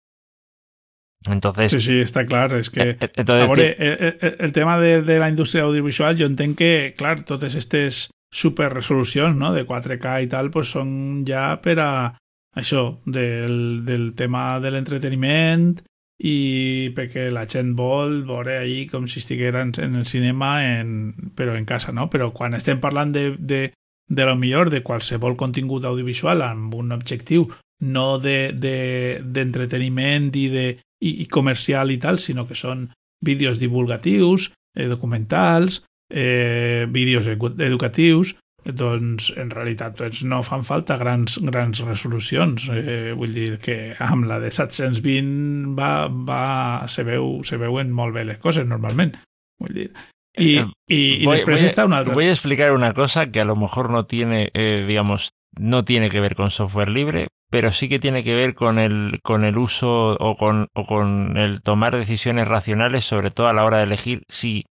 Entonces, 1.28 1.72
sí, 1.72 1.80
sí, 1.80 2.00
está 2.00 2.28
claro. 2.28 2.60
Es 2.60 2.70
que 2.70 2.98
entonces, 3.15 3.76
el, 3.80 4.52
tema 4.52 4.80
de, 4.80 5.02
la 5.18 5.30
industria 5.30 5.63
audiovisual, 5.63 6.15
yo 6.15 6.28
entiendo 6.28 6.58
que, 6.58 6.94
claro, 6.96 7.24
todas 7.24 7.56
estas 7.56 8.12
super 8.32 8.72
resolución 8.72 9.39
¿no? 9.39 9.54
de 9.54 9.65
4K 9.65 10.24
y 10.24 10.28
tal, 10.28 10.52
pues 10.52 10.70
son 10.70 11.26
ya 11.26 11.62
para 11.62 12.20
això, 12.54 13.00
del, 13.06 13.86
del 13.86 14.13
tema 14.13 14.60
de 14.60 14.72
l'entreteniment 14.72 15.82
i 16.23 16.91
perquè 16.95 17.28
la 17.34 17.45
gent 17.45 17.75
vol 17.75 18.23
veure 18.28 18.58
ahir 18.62 18.89
com 18.91 19.08
si 19.08 19.19
estiguera 19.19 19.62
en, 19.62 19.73
en 19.84 19.95
el 19.99 20.06
cinema 20.06 20.63
en, 20.63 21.13
però 21.36 21.56
en 21.58 21.65
casa, 21.65 21.91
no? 21.91 22.10
Però 22.10 22.32
quan 22.34 22.54
estem 22.56 22.80
parlant 22.80 23.12
de, 23.12 23.36
de, 23.38 23.73
de 24.08 24.25
lo 24.25 24.36
millor 24.39 24.69
de 24.71 24.84
qualsevol 24.84 25.36
contingut 25.36 25.86
audiovisual 25.86 26.41
amb 26.45 26.73
un 26.75 26.91
objectiu 26.95 27.49
no 27.84 28.19
d'entreteniment 28.19 30.32
de, 30.32 30.39
de, 30.39 30.39
i, 30.39 30.49
de, 30.49 30.80
i, 31.04 31.21
i 31.23 31.25
comercial 31.28 31.91
i 31.91 31.97
tal, 31.99 32.19
sinó 32.19 32.47
que 32.47 32.56
són 32.56 32.91
vídeos 33.25 33.60
divulgatius, 33.60 34.54
eh, 34.75 34.88
documentals, 34.88 35.84
eh, 36.10 36.88
vídeos 36.89 37.28
educatius, 37.28 38.36
doncs 38.65 39.30
en 39.38 39.51
realitat 39.54 39.97
doncs, 39.99 40.23
no 40.25 40.41
fan 40.43 40.65
falta 40.65 40.97
grans, 40.97 41.38
grans 41.43 41.84
resolucions. 41.86 42.69
Eh, 42.73 43.13
vull 43.17 43.36
dir 43.36 43.60
que 43.62 43.78
amb 44.01 44.25
la 44.30 44.39
de 44.41 44.49
720 44.51 45.75
va, 45.78 45.93
va, 46.10 46.43
se, 46.89 47.06
veu, 47.06 47.39
se 47.45 47.62
veuen 47.62 47.93
molt 47.93 48.15
bé 48.17 48.25
les 48.25 48.41
coses 48.41 48.67
normalment. 48.67 49.13
Vull 49.62 49.73
dir, 49.78 49.89
y, 50.38 50.58
eh, 50.58 50.65
y, 50.88 50.95
y 50.95 51.25
voy, 51.25 51.38
después 51.38 51.58
voy, 51.58 51.65
está 51.65 51.86
una 51.86 52.01
otra. 52.01 52.13
Voy 52.13 52.25
a 52.25 52.32
explicar 52.32 52.71
una 52.73 52.93
cosa 52.93 53.32
que 53.32 53.41
a 53.41 53.45
lo 53.45 53.56
mejor 53.56 53.89
no 53.89 54.06
tiene, 54.06 54.49
eh, 54.54 54.86
digamos, 54.88 55.30
no 55.58 55.86
tiene 55.86 56.10
que 56.10 56.19
ver 56.19 56.36
con 56.36 56.49
software 56.49 56.89
libre, 56.89 57.28
pero 57.49 57.71
sí 57.71 57.88
que 57.88 57.99
tiene 57.99 58.23
que 58.23 58.36
ver 58.36 58.54
con 58.54 58.80
el, 58.80 59.19
con 59.23 59.45
el 59.45 59.58
uso 59.58 60.17
o 60.19 60.36
con, 60.36 60.67
o 60.73 60.86
con 60.86 61.38
el 61.38 61.62
tomar 61.62 61.95
decisiones 61.95 62.47
racionales, 62.47 63.06
sobre 63.06 63.32
todo 63.32 63.47
a 63.47 63.54
la 63.54 63.63
hora 63.63 63.78
de 63.78 63.84
elegir 63.84 64.23
si 64.28 64.65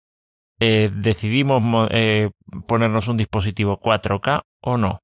eh, 0.64 0.90
decidimos 0.94 1.88
eh, 1.90 2.30
ponernos 2.68 3.08
un 3.08 3.16
dispositivo 3.16 3.80
4K 3.80 4.42
o 4.60 4.76
no. 4.76 5.00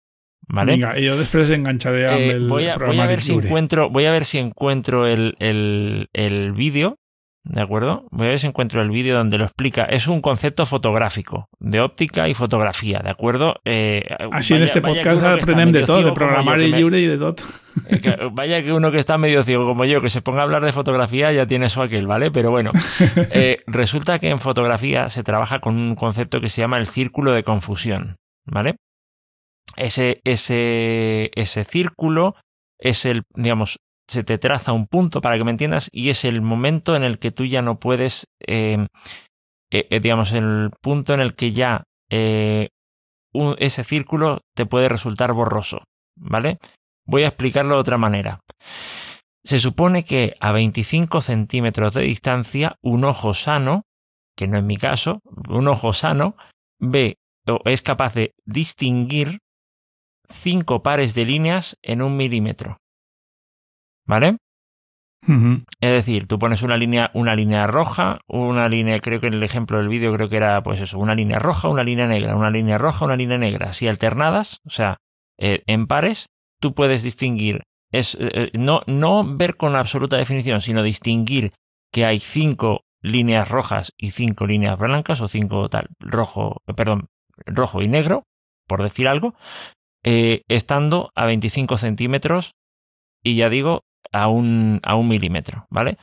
¿Vale? 0.47 0.73
Venga, 0.73 0.97
y 0.97 1.05
yo 1.05 1.19
después 1.19 1.51
engancharé 1.51 2.07
a 2.07 2.17
eh, 2.17 2.31
el 2.31 2.47
voy, 2.47 2.69
a, 2.69 2.79
voy 2.79 3.01
a 3.01 3.07
ver 3.07 3.21
si 3.21 3.35
encuentro 3.35 3.91
Voy 3.91 4.07
a 4.07 4.13
ver 4.13 4.25
si 4.25 4.39
encuentro 4.39 5.07
el, 5.07 5.35
el, 5.41 6.09
el 6.13 6.53
vídeo 6.53 6.99
¿De 7.49 7.63
acuerdo? 7.63 8.07
Voy 8.11 8.27
a 8.27 8.31
ver 8.31 8.39
si 8.39 8.47
encuentro 8.47 8.83
el 8.83 8.91
vídeo 8.91 9.17
donde 9.17 9.39
lo 9.39 9.45
explica. 9.45 9.87
Es 9.87 10.07
un 10.07 10.21
concepto 10.21 10.67
fotográfico, 10.67 11.49
de 11.59 11.81
óptica 11.81 12.29
y 12.29 12.35
fotografía, 12.35 13.01
¿de 13.03 13.09
acuerdo? 13.09 13.57
Eh, 13.65 14.05
Así 14.33 14.53
vaya, 14.53 14.57
en 14.57 14.63
este 14.65 14.83
podcast 14.83 15.23
aprendem 15.23 15.73
de 15.73 15.85
todo, 15.85 16.03
de 16.03 16.13
programar 16.13 16.61
y 16.61 16.71
libre 16.71 17.01
y 17.01 17.07
de 17.07 17.17
todo. 17.17 17.37
Eh, 17.87 18.29
vaya 18.33 18.63
que 18.63 18.71
uno 18.71 18.91
que 18.91 18.99
está 18.99 19.17
medio 19.17 19.43
ciego 19.43 19.65
como 19.65 19.87
yo, 19.87 20.03
que 20.03 20.11
se 20.11 20.21
ponga 20.21 20.41
a 20.41 20.43
hablar 20.43 20.63
de 20.63 20.73
fotografía, 20.73 21.33
ya 21.33 21.47
tiene 21.47 21.67
eso 21.67 21.81
aquel, 21.81 22.07
¿vale? 22.07 22.31
Pero 22.31 22.51
bueno, 22.51 22.71
eh, 23.17 23.63
resulta 23.67 24.19
que 24.19 24.29
en 24.29 24.41
fotografía 24.41 25.09
se 25.09 25.23
trabaja 25.23 25.61
con 25.61 25.77
un 25.77 25.95
concepto 25.95 26.43
que 26.43 26.51
se 26.51 26.61
llama 26.61 26.77
el 26.77 26.87
círculo 26.87 27.33
de 27.33 27.45
confusión, 27.45 28.17
¿vale? 28.45 28.77
Ese, 29.75 30.21
ese, 30.25 31.31
ese 31.35 31.65
círculo 31.65 32.35
es 32.79 33.07
el, 33.07 33.23
digamos, 33.35 33.79
se 34.09 34.25
te 34.25 34.39
traza 34.39 34.73
un 34.73 34.87
punto 34.87 35.21
para 35.21 35.37
que 35.37 35.45
me 35.45 35.51
entiendas 35.51 35.91
y 35.93 36.09
es 36.11 36.25
el 36.25 36.41
momento 36.41 36.97
en 36.97 37.05
el 37.05 37.19
que 37.19 37.31
tú 37.31 37.45
ya 37.45 37.63
no 37.63 37.79
puedes, 37.79 38.27
eh, 38.47 38.87
eh, 39.71 39.87
eh 39.91 40.01
digamos, 40.01 40.33
el 40.33 40.71
punto 40.81 41.15
en 41.15 41.21
el 41.21 41.35
que 41.35 41.53
ya 41.53 41.85
ese 42.11 43.85
círculo 43.85 44.41
te 44.57 44.67
puede 44.67 44.89
resultar 44.89 45.35
borroso, 45.35 45.83
¿vale? 46.17 46.59
Voy 47.07 47.23
a 47.23 47.29
explicarlo 47.29 47.75
de 47.75 47.81
otra 47.81 47.99
manera. 47.99 48.41
Se 49.45 49.59
supone 49.59 50.05
que 50.05 50.35
a 50.41 50.53
25 50.53 51.21
centímetros 51.21 51.95
de 51.95 52.03
distancia 52.03 52.77
un 52.83 53.05
ojo 53.05 53.35
sano, 53.35 53.83
que 54.37 54.47
no 54.47 54.59
es 54.59 54.65
mi 54.65 54.77
caso, 54.77 55.21
un 55.49 55.69
ojo 55.69 55.93
sano 55.93 56.37
ve 56.79 57.17
o 57.47 57.61
es 57.65 57.83
capaz 57.83 58.15
de 58.15 58.35
distinguir 58.45 59.39
cinco 60.29 60.83
pares 60.83 61.15
de 61.15 61.25
líneas 61.25 61.77
en 61.83 62.03
un 62.03 62.17
milímetro. 62.17 62.79
¿Vale? 64.09 64.39
Es 65.81 65.91
decir, 65.91 66.27
tú 66.27 66.39
pones 66.39 66.63
una 66.63 66.77
línea, 66.77 67.11
una 67.13 67.35
línea 67.35 67.67
roja, 67.67 68.21
una 68.27 68.69
línea, 68.69 68.99
creo 69.01 69.21
que 69.21 69.27
en 69.27 69.35
el 69.35 69.43
ejemplo 69.43 69.77
del 69.77 69.89
vídeo 69.89 70.15
creo 70.15 70.29
que 70.29 70.39
era 70.39 70.63
pues 70.63 70.81
eso, 70.81 70.99
una 70.99 71.15
línea 71.15 71.39
roja, 71.39 71.69
una 71.69 71.83
línea 71.83 72.07
negra, 72.07 72.35
una 72.35 72.51
línea 72.51 72.79
roja, 72.79 73.05
una 73.05 73.17
línea 73.17 73.37
negra, 73.37 73.69
así 73.69 73.87
alternadas, 73.87 74.61
o 74.65 74.71
sea, 74.71 74.97
eh, 75.39 75.63
en 75.67 75.87
pares, 75.87 76.29
tú 76.61 76.73
puedes 76.75 77.03
distinguir, 77.03 77.65
es, 77.93 78.15
eh, 78.15 78.31
eh, 78.33 78.51
no, 78.55 78.83
no 78.87 79.37
ver 79.37 79.57
con 79.57 79.77
absoluta 79.77 80.17
definición, 80.17 80.61
sino 80.63 80.83
distinguir 80.83 81.53
que 81.93 82.07
hay 82.07 82.19
cinco 82.19 82.85
líneas 83.03 83.51
rojas 83.51 83.93
y 83.99 84.13
cinco 84.13 84.47
líneas 84.47 84.79
blancas 84.79 85.21
o 85.21 85.29
cinco 85.29 85.69
tal, 85.69 85.89
rojo, 86.01 86.63
perdón, 86.75 87.09
rojo 87.45 87.83
y 87.83 87.89
negro, 87.89 88.25
por 88.67 88.83
decir 88.83 89.09
algo, 89.09 89.35
estando 90.03 91.11
a 91.15 91.27
25 91.27 91.77
centímetros 91.77 92.55
y 93.23 93.37
ya 93.37 93.51
digo, 93.51 93.83
a 94.13 94.29
un, 94.29 94.81
a 94.83 94.97
un 94.97 95.09
milímetro, 95.09 95.67
¿vale? 95.71 95.99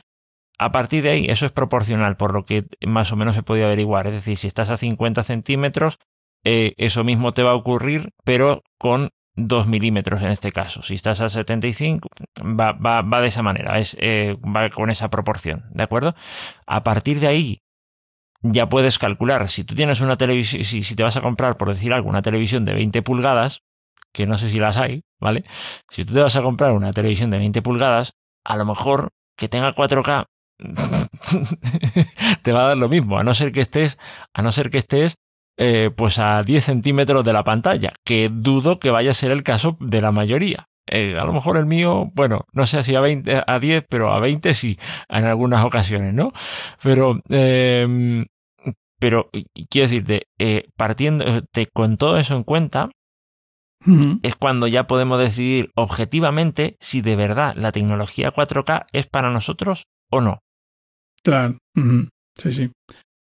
A 0.58 0.72
partir 0.72 1.02
de 1.02 1.10
ahí, 1.10 1.26
eso 1.28 1.44
es 1.44 1.52
proporcional, 1.52 2.16
por 2.16 2.32
lo 2.32 2.44
que 2.44 2.64
más 2.86 3.12
o 3.12 3.16
menos 3.16 3.34
se 3.34 3.42
podía 3.42 3.66
averiguar. 3.66 4.06
Es 4.06 4.14
decir, 4.14 4.36
si 4.36 4.46
estás 4.46 4.70
a 4.70 4.76
50 4.76 5.22
centímetros, 5.22 5.98
eh, 6.44 6.74
eso 6.78 7.04
mismo 7.04 7.32
te 7.32 7.42
va 7.42 7.50
a 7.50 7.56
ocurrir, 7.56 8.10
pero 8.24 8.62
con 8.78 9.10
2 9.34 9.66
milímetros 9.66 10.22
en 10.22 10.30
este 10.30 10.50
caso. 10.50 10.82
Si 10.82 10.94
estás 10.94 11.20
a 11.20 11.28
75, 11.28 12.08
va, 12.42 12.72
va, 12.72 13.02
va 13.02 13.20
de 13.20 13.28
esa 13.28 13.42
manera, 13.42 13.78
es, 13.78 13.96
eh, 14.00 14.36
va 14.44 14.70
con 14.70 14.88
esa 14.88 15.10
proporción, 15.10 15.66
¿de 15.72 15.82
acuerdo? 15.82 16.14
A 16.66 16.82
partir 16.82 17.20
de 17.20 17.26
ahí, 17.26 17.62
ya 18.42 18.68
puedes 18.68 18.98
calcular, 18.98 19.48
si 19.48 19.64
tú 19.64 19.74
tienes 19.74 20.00
una 20.00 20.16
televisión, 20.16 20.64
si, 20.64 20.82
si 20.82 20.94
te 20.94 21.02
vas 21.02 21.16
a 21.16 21.20
comprar, 21.20 21.56
por 21.56 21.68
decir 21.68 21.92
algo, 21.92 22.08
una 22.08 22.22
televisión 22.22 22.64
de 22.64 22.74
20 22.74 23.02
pulgadas, 23.02 23.62
que 24.16 24.26
no 24.26 24.38
sé 24.38 24.48
si 24.48 24.58
las 24.58 24.78
hay, 24.78 25.02
¿vale? 25.20 25.44
Si 25.90 26.06
tú 26.06 26.14
te 26.14 26.22
vas 26.22 26.34
a 26.36 26.42
comprar 26.42 26.72
una 26.72 26.90
televisión 26.90 27.28
de 27.28 27.36
20 27.36 27.60
pulgadas, 27.60 28.14
a 28.46 28.56
lo 28.56 28.64
mejor 28.64 29.10
que 29.36 29.46
tenga 29.46 29.74
4K 29.74 30.24
te 32.42 32.52
va 32.52 32.64
a 32.64 32.68
dar 32.68 32.78
lo 32.78 32.88
mismo, 32.88 33.18
a 33.18 33.24
no 33.24 33.34
ser 33.34 33.52
que 33.52 33.60
estés, 33.60 33.98
a 34.32 34.40
no 34.40 34.52
ser 34.52 34.70
que 34.70 34.78
estés 34.78 35.16
eh, 35.58 35.90
pues 35.94 36.18
a 36.18 36.42
10 36.42 36.64
centímetros 36.64 37.24
de 37.24 37.34
la 37.34 37.44
pantalla, 37.44 37.92
que 38.06 38.30
dudo 38.32 38.78
que 38.78 38.90
vaya 38.90 39.10
a 39.10 39.14
ser 39.14 39.32
el 39.32 39.42
caso 39.42 39.76
de 39.80 40.00
la 40.00 40.12
mayoría. 40.12 40.64
Eh, 40.86 41.18
a 41.18 41.24
lo 41.24 41.34
mejor 41.34 41.58
el 41.58 41.66
mío, 41.66 42.10
bueno, 42.14 42.46
no 42.52 42.66
sé 42.66 42.82
si 42.84 42.94
a 42.94 43.00
20, 43.00 43.42
a 43.46 43.58
10, 43.58 43.84
pero 43.86 44.14
a 44.14 44.20
20 44.20 44.54
sí, 44.54 44.78
en 45.10 45.26
algunas 45.26 45.62
ocasiones, 45.62 46.14
¿no? 46.14 46.32
Pero, 46.82 47.20
eh, 47.28 48.24
pero 48.98 49.28
quiero 49.68 49.88
decirte, 49.88 50.22
partiendo 50.74 51.26
con 51.74 51.98
todo 51.98 52.16
eso 52.16 52.34
en 52.34 52.44
cuenta, 52.44 52.88
es 54.22 54.36
cuando 54.36 54.66
ya 54.66 54.86
podemos 54.86 55.18
decidir 55.18 55.70
objetivamente 55.74 56.76
si 56.80 57.02
de 57.02 57.16
verdad 57.16 57.54
la 57.56 57.72
tecnología 57.72 58.32
4K 58.32 58.86
es 58.92 59.06
para 59.06 59.30
nosotros 59.30 59.84
o 60.10 60.20
no. 60.20 60.40
Claro, 61.22 61.58
sí, 62.36 62.52
sí. 62.52 62.70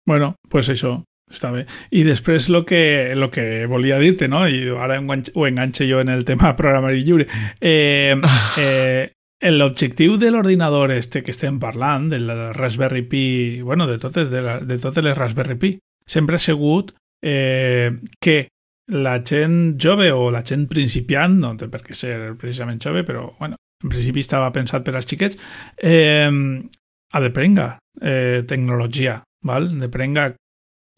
Bueno, 0.06 0.36
pues 0.48 0.68
eso, 0.68 1.04
està 1.30 1.50
bé. 1.52 1.66
I 1.92 2.02
després 2.06 2.48
lo 2.48 2.64
que, 2.64 3.14
lo 3.14 3.30
que 3.30 3.66
volia 3.66 3.98
dir-te, 4.00 4.28
no? 4.28 4.46
i 4.48 4.68
ara 4.72 4.98
ho 5.00 5.46
enganxe 5.46 5.88
jo 5.90 6.00
en 6.00 6.08
el 6.08 6.24
tema 6.24 6.54
programari 6.60 7.04
lliure, 7.04 7.28
eh, 7.60 8.16
eh, 8.58 9.10
l'objectiu 9.52 10.16
de 10.18 10.32
l'ordinador 10.32 10.92
este 10.92 11.22
que 11.22 11.30
estem 11.30 11.60
parlant, 11.60 12.08
del 12.10 12.30
Raspberry 12.54 13.02
Pi, 13.02 13.60
bueno, 13.62 13.86
de 13.86 13.98
totes, 13.98 14.30
de, 14.30 14.42
la, 14.42 14.58
de 14.60 14.78
totes 14.78 15.04
les 15.04 15.16
Raspberry 15.16 15.58
Pi, 15.58 15.78
sempre 16.06 16.36
ha 16.36 16.42
sigut 16.42 16.94
eh, 17.22 18.00
que 18.20 18.48
la 18.88 19.18
gent 19.22 19.76
jove 19.80 20.10
o 20.12 20.30
la 20.32 20.42
gent 20.46 20.66
principiant, 20.70 21.38
no 21.42 21.54
té 21.60 21.68
per 21.68 21.82
què 21.84 21.96
ser 21.96 22.34
precisament 22.40 22.80
jove, 22.82 23.04
però 23.04 23.26
bueno, 23.38 23.58
en 23.84 23.92
principi 23.92 24.24
estava 24.24 24.50
pensat 24.54 24.84
per 24.84 24.96
als 24.96 25.08
xiquets, 25.08 25.38
eh, 25.76 26.30
ha 27.12 27.20
de 27.20 27.30
prenga 27.30 27.68
eh, 28.00 28.44
tecnologia, 28.48 29.20
val? 29.44 29.70
de 29.78 29.88
prenga 29.92 30.32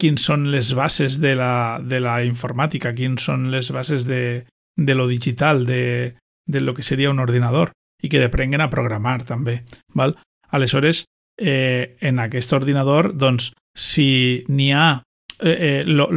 quins 0.01 0.23
són 0.25 0.47
les 0.49 0.71
bases 0.73 1.19
de 1.21 1.35
la, 1.37 1.79
de 1.83 1.99
la 2.01 2.21
informàtica, 2.25 2.95
quins 2.97 3.27
són 3.29 3.51
les 3.53 3.69
bases 3.71 4.07
de, 4.09 4.47
de 4.75 4.95
lo 4.97 5.05
digital, 5.07 5.65
de, 5.67 6.15
de 6.47 6.59
lo 6.61 6.73
que 6.73 6.83
seria 6.83 7.11
un 7.11 7.21
ordinador, 7.21 7.71
i 8.01 8.09
que 8.09 8.21
deprenguen 8.23 8.63
a 8.65 8.71
programar 8.71 9.19
també. 9.29 9.61
Val? 9.93 10.15
Aleshores, 10.49 11.05
eh, 11.37 11.97
en 12.01 12.19
aquest 12.19 12.53
ordinador, 12.57 13.13
doncs, 13.13 13.51
si 13.77 14.43
n'hi 14.49 14.71
ha 14.73 15.03
eh, 15.41 15.81
eh, 15.81 15.83
lo, 15.85 16.07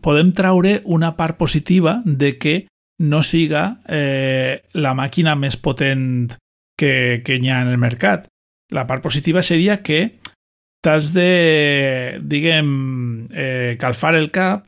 podem 0.00 0.32
traure 0.32 0.80
una 0.84 1.16
part 1.16 1.36
positiva 1.36 2.02
de 2.04 2.36
que 2.38 2.68
no 3.00 3.22
siga 3.22 3.80
eh, 3.88 4.62
la 4.76 4.92
màquina 4.94 5.34
més 5.34 5.56
potent 5.56 6.36
que, 6.76 7.22
que 7.24 7.38
hi 7.40 7.48
ha 7.48 7.62
en 7.64 7.72
el 7.72 7.80
mercat. 7.80 8.28
La 8.70 8.86
part 8.86 9.02
positiva 9.02 9.42
seria 9.42 9.80
que 9.82 10.20
t'has 10.84 11.12
de, 11.12 12.20
diguem, 12.22 13.26
eh, 13.32 13.76
calfar 13.80 14.14
el 14.16 14.30
cap 14.32 14.66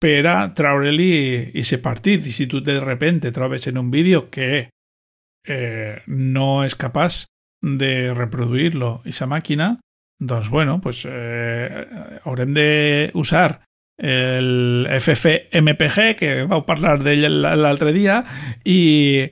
per 0.00 0.20
a 0.28 0.36
treure-li 0.56 1.14
aquest 1.52 1.80
partit. 1.84 2.26
I 2.28 2.32
si 2.32 2.46
tu 2.46 2.60
de 2.64 2.78
repente 2.80 3.32
trobes 3.32 3.66
en 3.66 3.78
un 3.80 3.90
vídeo 3.90 4.28
que 4.30 4.68
eh, 5.48 6.02
no 6.06 6.64
és 6.64 6.76
capaç 6.76 7.24
de 7.64 8.12
reproduir-lo 8.12 9.00
aquesta 9.00 9.28
màquina, 9.28 9.74
doncs 10.18 10.48
bueno, 10.50 10.80
pues, 10.80 11.04
eh, 11.08 11.86
haurem 12.24 12.54
d'usar 12.54 13.60
el 13.96 14.86
FFmpg, 14.90 16.14
que 16.18 16.30
vau 16.50 16.64
parlar 16.66 16.98
d'ell 17.02 17.28
l'altre 17.40 17.92
dia, 17.94 18.20
i, 18.64 19.22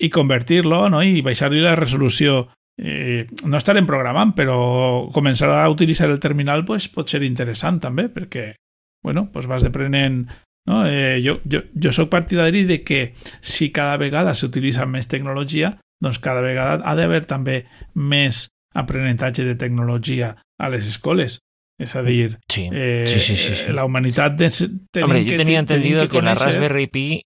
i 0.00 0.10
convertir-lo 0.12 0.88
no? 0.92 1.02
i 1.02 1.22
baixar-li 1.24 1.62
la 1.64 1.76
resolució 1.78 2.42
eh, 2.80 3.26
no 3.46 3.60
estarem 3.60 3.88
programant, 3.88 4.34
però 4.36 5.08
començar 5.14 5.50
a 5.56 5.68
utilitzar 5.72 6.10
el 6.10 6.20
terminal 6.20 6.64
pues, 6.68 6.88
pot 6.92 7.08
ser 7.08 7.22
interessant 7.24 7.80
també, 7.80 8.08
perquè 8.12 8.52
bueno, 9.02 9.30
pues 9.32 9.48
vas 9.48 9.64
deprenent 9.64 10.26
no? 10.68 10.84
eh, 10.86 11.20
jo, 11.24 11.40
jo, 11.48 11.62
jo 11.74 12.08
partidari 12.10 12.64
de 12.64 12.82
que 12.84 13.14
si 13.40 13.70
cada 13.72 13.96
vegada 13.96 14.34
s'utilitza 14.34 14.86
més 14.86 15.08
tecnologia, 15.08 15.78
doncs 16.00 16.20
cada 16.20 16.44
vegada 16.44 16.80
ha 16.84 16.96
d'haver 16.96 17.24
també 17.28 17.64
més 17.94 18.48
aprenentatge 18.74 19.44
de 19.44 19.54
tecnologia 19.54 20.36
a 20.58 20.68
les 20.68 20.86
escoles. 20.86 21.40
És 21.80 21.96
a 21.96 22.02
dir, 22.04 22.38
sí. 22.46 22.68
Eh, 22.70 23.04
sí, 23.06 23.34
sí, 23.34 23.72
la 23.72 23.86
humanitat... 23.86 24.36
De, 24.36 25.02
Hombre, 25.02 25.24
yo 25.24 25.34
tenía 25.36 25.58
entendido 25.58 26.02
que, 26.02 26.18
que 26.18 26.22
la 26.22 26.34
Raspberry 26.34 26.86
Pi 26.88 27.22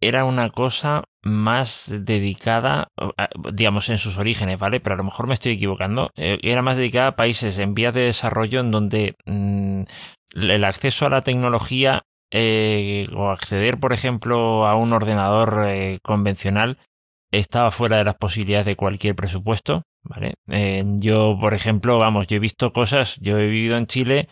era 0.00 0.24
una 0.24 0.48
cosa 0.48 1.04
más 1.22 1.92
dedicada, 2.06 2.88
digamos, 3.52 3.90
en 3.90 3.98
sus 3.98 4.16
orígenes, 4.16 4.58
¿vale? 4.58 4.80
Pero 4.80 4.94
a 4.94 4.96
lo 4.96 5.04
mejor 5.04 5.26
me 5.26 5.34
estoy 5.34 5.52
equivocando. 5.52 6.10
Eh, 6.16 6.38
era 6.42 6.62
más 6.62 6.78
dedicada 6.78 7.08
a 7.08 7.16
países 7.16 7.58
en 7.58 7.74
vías 7.74 7.92
de 7.92 8.00
desarrollo 8.00 8.60
en 8.60 8.70
donde 8.70 9.16
mm, 9.26 9.82
el 10.32 10.64
acceso 10.64 11.04
a 11.04 11.10
la 11.10 11.20
tecnología 11.20 12.00
eh, 12.32 13.08
o 13.14 13.28
acceder, 13.28 13.78
por 13.78 13.92
ejemplo, 13.92 14.66
a 14.66 14.76
un 14.76 14.94
ordenador 14.94 15.66
eh, 15.68 15.98
convencional 16.02 16.78
estaba 17.30 17.70
fuera 17.70 17.98
de 17.98 18.04
las 18.04 18.16
posibilidades 18.16 18.66
de 18.66 18.76
cualquier 18.76 19.14
presupuesto, 19.14 19.82
¿vale? 20.02 20.34
yo, 20.98 21.36
por 21.40 21.54
ejemplo, 21.54 21.98
vamos, 21.98 22.26
yo 22.26 22.36
he 22.36 22.40
visto 22.40 22.72
cosas, 22.72 23.16
yo 23.20 23.38
he 23.38 23.46
vivido 23.46 23.76
en 23.76 23.86
Chile 23.86 24.28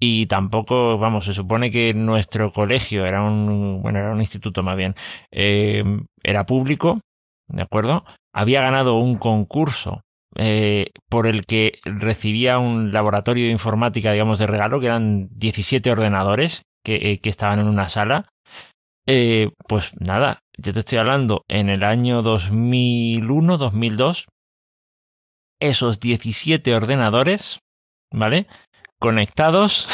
y 0.00 0.26
tampoco, 0.26 0.96
vamos, 0.98 1.24
se 1.24 1.34
supone 1.34 1.70
que 1.70 1.92
nuestro 1.92 2.52
colegio 2.52 3.04
era 3.04 3.22
un, 3.22 3.82
bueno, 3.82 3.98
era 3.98 4.12
un 4.12 4.20
instituto 4.20 4.62
más 4.62 4.76
bien, 4.76 4.94
eh, 5.32 5.82
era 6.22 6.46
público, 6.46 7.00
¿de 7.48 7.62
acuerdo? 7.62 8.04
Había 8.32 8.62
ganado 8.62 8.98
un 8.98 9.16
concurso 9.16 10.02
eh, 10.36 10.90
por 11.08 11.26
el 11.26 11.46
que 11.46 11.80
recibía 11.84 12.58
un 12.58 12.92
laboratorio 12.92 13.46
de 13.46 13.50
informática, 13.50 14.12
digamos, 14.12 14.38
de 14.38 14.46
regalo, 14.46 14.78
que 14.78 14.86
eran 14.86 15.28
17 15.32 15.90
ordenadores 15.90 16.62
eh, 16.86 17.18
que 17.18 17.28
estaban 17.28 17.58
en 17.58 17.66
una 17.66 17.88
sala. 17.88 18.28
pues 19.68 19.92
nada, 19.98 20.40
yo 20.58 20.72
te 20.72 20.80
estoy 20.80 20.98
hablando 20.98 21.44
en 21.48 21.68
el 21.68 21.84
año 21.84 22.20
2001, 22.22 23.58
2002, 23.58 24.26
esos 25.60 26.00
17 26.00 26.74
ordenadores, 26.74 27.60
¿vale? 28.12 28.46
conectados 28.98 29.88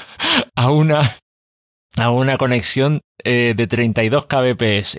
a 0.56 0.70
una, 0.70 1.16
a 1.96 2.10
una 2.10 2.36
conexión 2.36 3.00
eh, 3.24 3.54
de 3.56 3.66
32 3.66 4.26
kbps. 4.26 4.98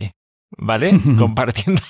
¿Vale? 0.58 0.92
compartiendo, 1.18 1.82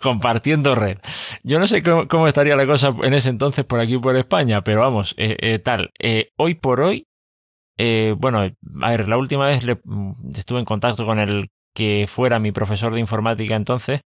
compartiendo 0.00 0.76
red. 0.76 0.98
Yo 1.42 1.58
no 1.58 1.66
sé 1.66 1.82
cómo, 1.82 2.28
estaría 2.28 2.54
la 2.54 2.64
cosa 2.64 2.94
en 3.02 3.12
ese 3.12 3.28
entonces 3.28 3.64
por 3.64 3.80
aquí 3.80 3.98
por 3.98 4.14
España, 4.14 4.62
pero 4.62 4.82
vamos, 4.82 5.16
eh, 5.18 5.36
eh, 5.40 5.58
tal. 5.58 5.90
hoy 6.36 6.54
por 6.54 6.80
hoy, 6.80 7.08
bueno, 8.18 8.38
a 8.38 8.90
ver, 8.90 9.08
la 9.08 9.18
última 9.18 9.46
vez 9.46 9.64
le, 9.64 9.80
estuve 10.32 10.60
en 10.60 10.64
contacto 10.64 11.04
con 11.04 11.18
el 11.18 11.48
que 11.74 12.06
fuera 12.08 12.38
mi 12.38 12.52
profesor 12.52 12.92
de 12.92 13.00
informática 13.00 13.56
entonces. 13.56 14.02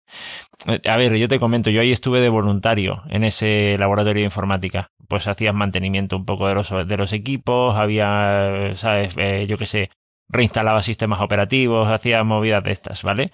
Eh, 0.68 0.82
a 0.88 0.98
ver, 0.98 1.16
yo 1.16 1.28
te 1.28 1.40
comento, 1.40 1.70
yo 1.70 1.82
ahí 1.82 1.92
estuve 1.92 2.20
de 2.22 2.30
voluntario 2.30 3.04
en 3.10 3.24
ese 3.24 3.76
laboratorio 3.80 4.22
de 4.22 4.26
informática. 4.26 4.92
Pues 5.08 5.28
hacías 5.28 5.54
mantenimiento 5.54 6.18
un 6.18 6.26
poco 6.26 6.48
de 6.48 6.56
los, 6.56 6.70
de 6.70 6.98
los 6.98 7.14
equipos, 7.14 7.76
había, 7.76 8.72
¿sabes? 8.76 9.16
Eh, 9.18 9.46
yo 9.48 9.58
qué 9.58 9.66
sé, 9.66 9.90
reinstalaba 10.30 10.82
sistemas 10.82 11.22
operativos, 11.22 11.88
hacía 11.88 12.24
movidas 12.24 12.64
de 12.64 12.72
estas, 12.72 13.04
¿vale? 13.04 13.32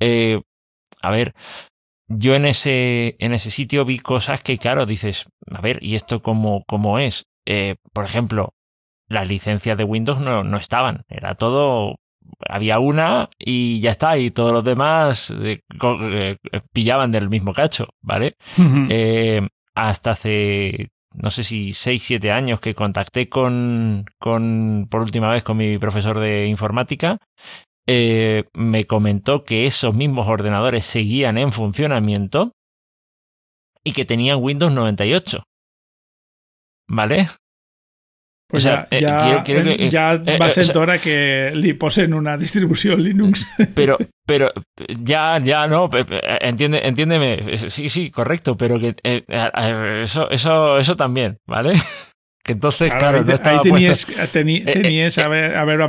Eh, 0.00 0.40
a 1.02 1.10
ver, 1.10 1.34
yo 2.08 2.34
en 2.34 2.46
ese, 2.46 3.16
en 3.18 3.32
ese 3.32 3.50
sitio 3.50 3.84
vi 3.84 3.98
cosas 3.98 4.42
que, 4.42 4.58
claro, 4.58 4.86
dices, 4.86 5.26
a 5.50 5.60
ver, 5.60 5.78
¿y 5.82 5.94
esto 5.94 6.20
cómo, 6.20 6.64
cómo 6.66 6.98
es? 6.98 7.26
por 7.92 8.04
ejemplo, 8.04 8.54
las 9.08 9.28
licencias 9.28 9.78
de 9.78 9.84
Windows 9.84 10.20
no, 10.20 10.42
no 10.42 10.56
estaban, 10.56 11.04
era 11.08 11.36
todo 11.36 11.94
había 12.48 12.78
una 12.78 13.28
y 13.38 13.80
ya 13.80 13.90
está, 13.92 14.18
y 14.18 14.30
todos 14.30 14.52
los 14.52 14.64
demás 14.64 15.30
eh, 15.30 15.60
eh, 16.02 16.36
pillaban 16.72 17.10
del 17.12 17.28
mismo 17.28 17.52
cacho, 17.52 17.88
¿vale? 18.02 18.36
Eh, 18.90 19.46
hasta 19.74 20.10
hace, 20.12 20.88
no 21.14 21.30
sé 21.30 21.44
si 21.44 21.72
6, 21.72 22.02
7 22.02 22.30
años 22.30 22.60
que 22.60 22.74
contacté 22.74 23.28
con, 23.28 24.04
con, 24.18 24.86
por 24.90 25.02
última 25.02 25.30
vez 25.30 25.44
con 25.44 25.56
mi 25.56 25.78
profesor 25.78 26.18
de 26.18 26.46
informática, 26.46 27.18
me 27.86 28.84
comentó 28.84 29.44
que 29.44 29.66
esos 29.66 29.94
mismos 29.94 30.26
ordenadores 30.26 30.84
seguían 30.84 31.38
en 31.38 31.52
funcionamiento 31.52 32.52
y 33.84 33.92
que 33.92 34.04
tenían 34.04 34.42
Windows 34.42 34.72
98. 34.72 35.44
¿Vale? 36.88 37.28
Pues 38.48 38.64
o 38.64 38.68
sea, 38.68 38.86
ya, 38.90 39.00
ya, 39.00 39.16
quiero, 39.16 39.42
quiero 39.42 39.76
que, 39.76 39.90
ya 39.90 40.14
eh, 40.14 40.38
va 40.38 40.46
a 40.46 40.50
ser 40.50 40.76
hora 40.78 40.98
que 40.98 41.50
li 41.54 41.72
posen 41.74 42.14
una 42.14 42.36
distribución 42.36 43.02
Linux. 43.02 43.44
Pero, 43.74 43.98
pero 44.24 44.52
ya, 45.02 45.40
ya 45.42 45.66
no, 45.66 45.88
entiende, 46.40 46.80
entiéndeme, 46.84 47.56
sí, 47.56 47.88
sí, 47.88 48.10
correcto, 48.10 48.56
pero 48.56 48.78
que 48.78 48.96
eh, 49.04 49.22
eso, 50.02 50.28
eso, 50.30 50.78
eso 50.78 50.96
también, 50.96 51.38
¿vale? 51.46 51.74
Que 52.46 52.52
entonces, 52.52 52.92
claro, 52.94 53.24
no 53.24 53.34
estaba 53.34 53.56
ahí 53.56 53.60
tenías, 53.60 54.06
teni, 54.30 54.58
eh, 54.58 54.80
tenías 54.80 55.18
eh, 55.18 55.22
haber, 55.22 55.80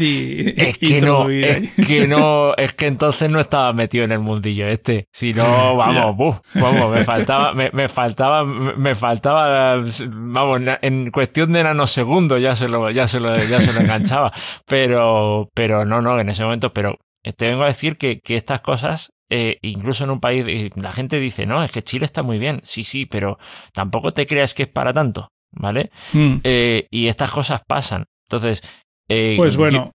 y, 0.00 0.54
es 0.56 0.78
que 0.78 1.00
no, 1.00 1.28
es 1.28 1.74
que 1.84 2.06
no, 2.06 2.54
es 2.56 2.74
que 2.74 2.86
entonces 2.86 3.28
no 3.28 3.40
estaba 3.40 3.72
metido 3.72 4.04
en 4.04 4.12
el 4.12 4.20
mundillo 4.20 4.68
este. 4.68 5.08
Si 5.10 5.34
no, 5.34 5.74
vamos, 5.74 6.16
buf, 6.16 6.38
vamos, 6.54 6.94
me 6.94 7.02
faltaba, 7.02 7.54
me, 7.54 7.72
me, 7.72 7.88
faltaba, 7.88 8.44
me 8.44 8.94
faltaba, 8.94 9.82
vamos, 10.06 10.60
en 10.80 11.10
cuestión 11.10 11.52
de 11.52 11.64
nanosegundos 11.64 12.40
ya 12.40 12.54
se 12.54 12.68
lo, 12.68 12.88
ya 12.92 13.08
se 13.08 13.18
lo, 13.18 13.42
ya 13.42 13.60
se 13.60 13.72
lo 13.72 13.80
enganchaba. 13.80 14.32
Pero, 14.64 15.50
pero 15.54 15.84
no, 15.84 16.00
no, 16.02 16.20
en 16.20 16.28
ese 16.28 16.44
momento, 16.44 16.72
pero 16.72 17.00
te 17.36 17.48
vengo 17.48 17.64
a 17.64 17.66
decir 17.66 17.96
que, 17.96 18.20
que 18.20 18.36
estas 18.36 18.60
cosas 18.60 19.10
eh, 19.28 19.58
incluso 19.62 20.04
en 20.04 20.10
un 20.10 20.20
país, 20.20 20.70
la 20.76 20.92
gente 20.92 21.18
dice, 21.18 21.46
no, 21.46 21.64
es 21.64 21.72
que 21.72 21.82
Chile 21.82 22.04
está 22.04 22.22
muy 22.22 22.38
bien, 22.38 22.60
sí, 22.62 22.84
sí, 22.84 23.06
pero 23.06 23.38
tampoco 23.72 24.12
te 24.12 24.24
creas 24.24 24.54
que 24.54 24.62
es 24.62 24.68
para 24.68 24.92
tanto. 24.92 25.32
¿Vale? 25.52 25.90
Hmm. 26.12 26.36
Eh, 26.44 26.86
y 26.90 27.06
estas 27.06 27.30
cosas 27.30 27.62
pasan. 27.66 28.04
Entonces, 28.28 28.62
eh, 29.08 29.34
pues 29.36 29.56
bueno. 29.56 29.92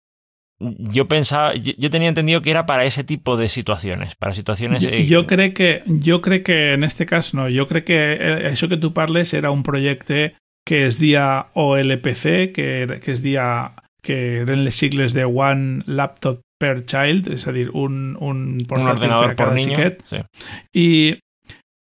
yo 0.59 1.09
pensaba, 1.09 1.55
yo, 1.55 1.91
tenía 1.91 2.09
entendido 2.09 2.43
que 2.43 2.51
era 2.51 2.67
para 2.67 2.85
ese 2.85 3.05
tipo 3.05 3.37
de 3.37 3.49
situaciones, 3.49 4.17
para 4.17 4.35
situaciones... 4.35 4.83
Yo, 4.83 4.91
yo 4.91 5.27
creo 5.27 5.55
que, 5.55 5.83
jo 6.05 6.21
crec 6.21 6.45
que 6.45 6.73
en 6.75 6.85
este 6.85 7.07
cas 7.07 7.33
no, 7.35 7.47
jo 7.49 7.67
crec 7.67 7.85
que 7.85 8.13
eh, 8.21 8.51
això 8.51 8.69
que 8.69 8.77
tu 8.77 8.93
parles 8.93 9.33
era 9.35 9.51
un 9.51 9.63
projecte 9.63 10.35
que 10.67 10.87
es 10.87 10.99
dia 10.99 11.49
OLPC, 11.55 12.53
que, 12.53 13.01
que 13.01 13.11
es 13.11 13.23
dia 13.23 13.73
que 14.03 14.43
eren 14.43 14.65
les 14.65 14.75
sigles 14.75 15.15
de 15.15 15.25
One 15.25 15.83
Laptop 15.87 16.41
per 16.59 16.85
Child, 16.85 17.31
a 17.47 17.53
dir, 17.53 17.71
un, 17.71 18.17
un 18.21 18.59
un 18.59 18.83
ordenador 18.83 19.37
per 19.37 19.53
niño. 19.53 19.77
Sí. 20.05 20.19
I, 20.73 21.19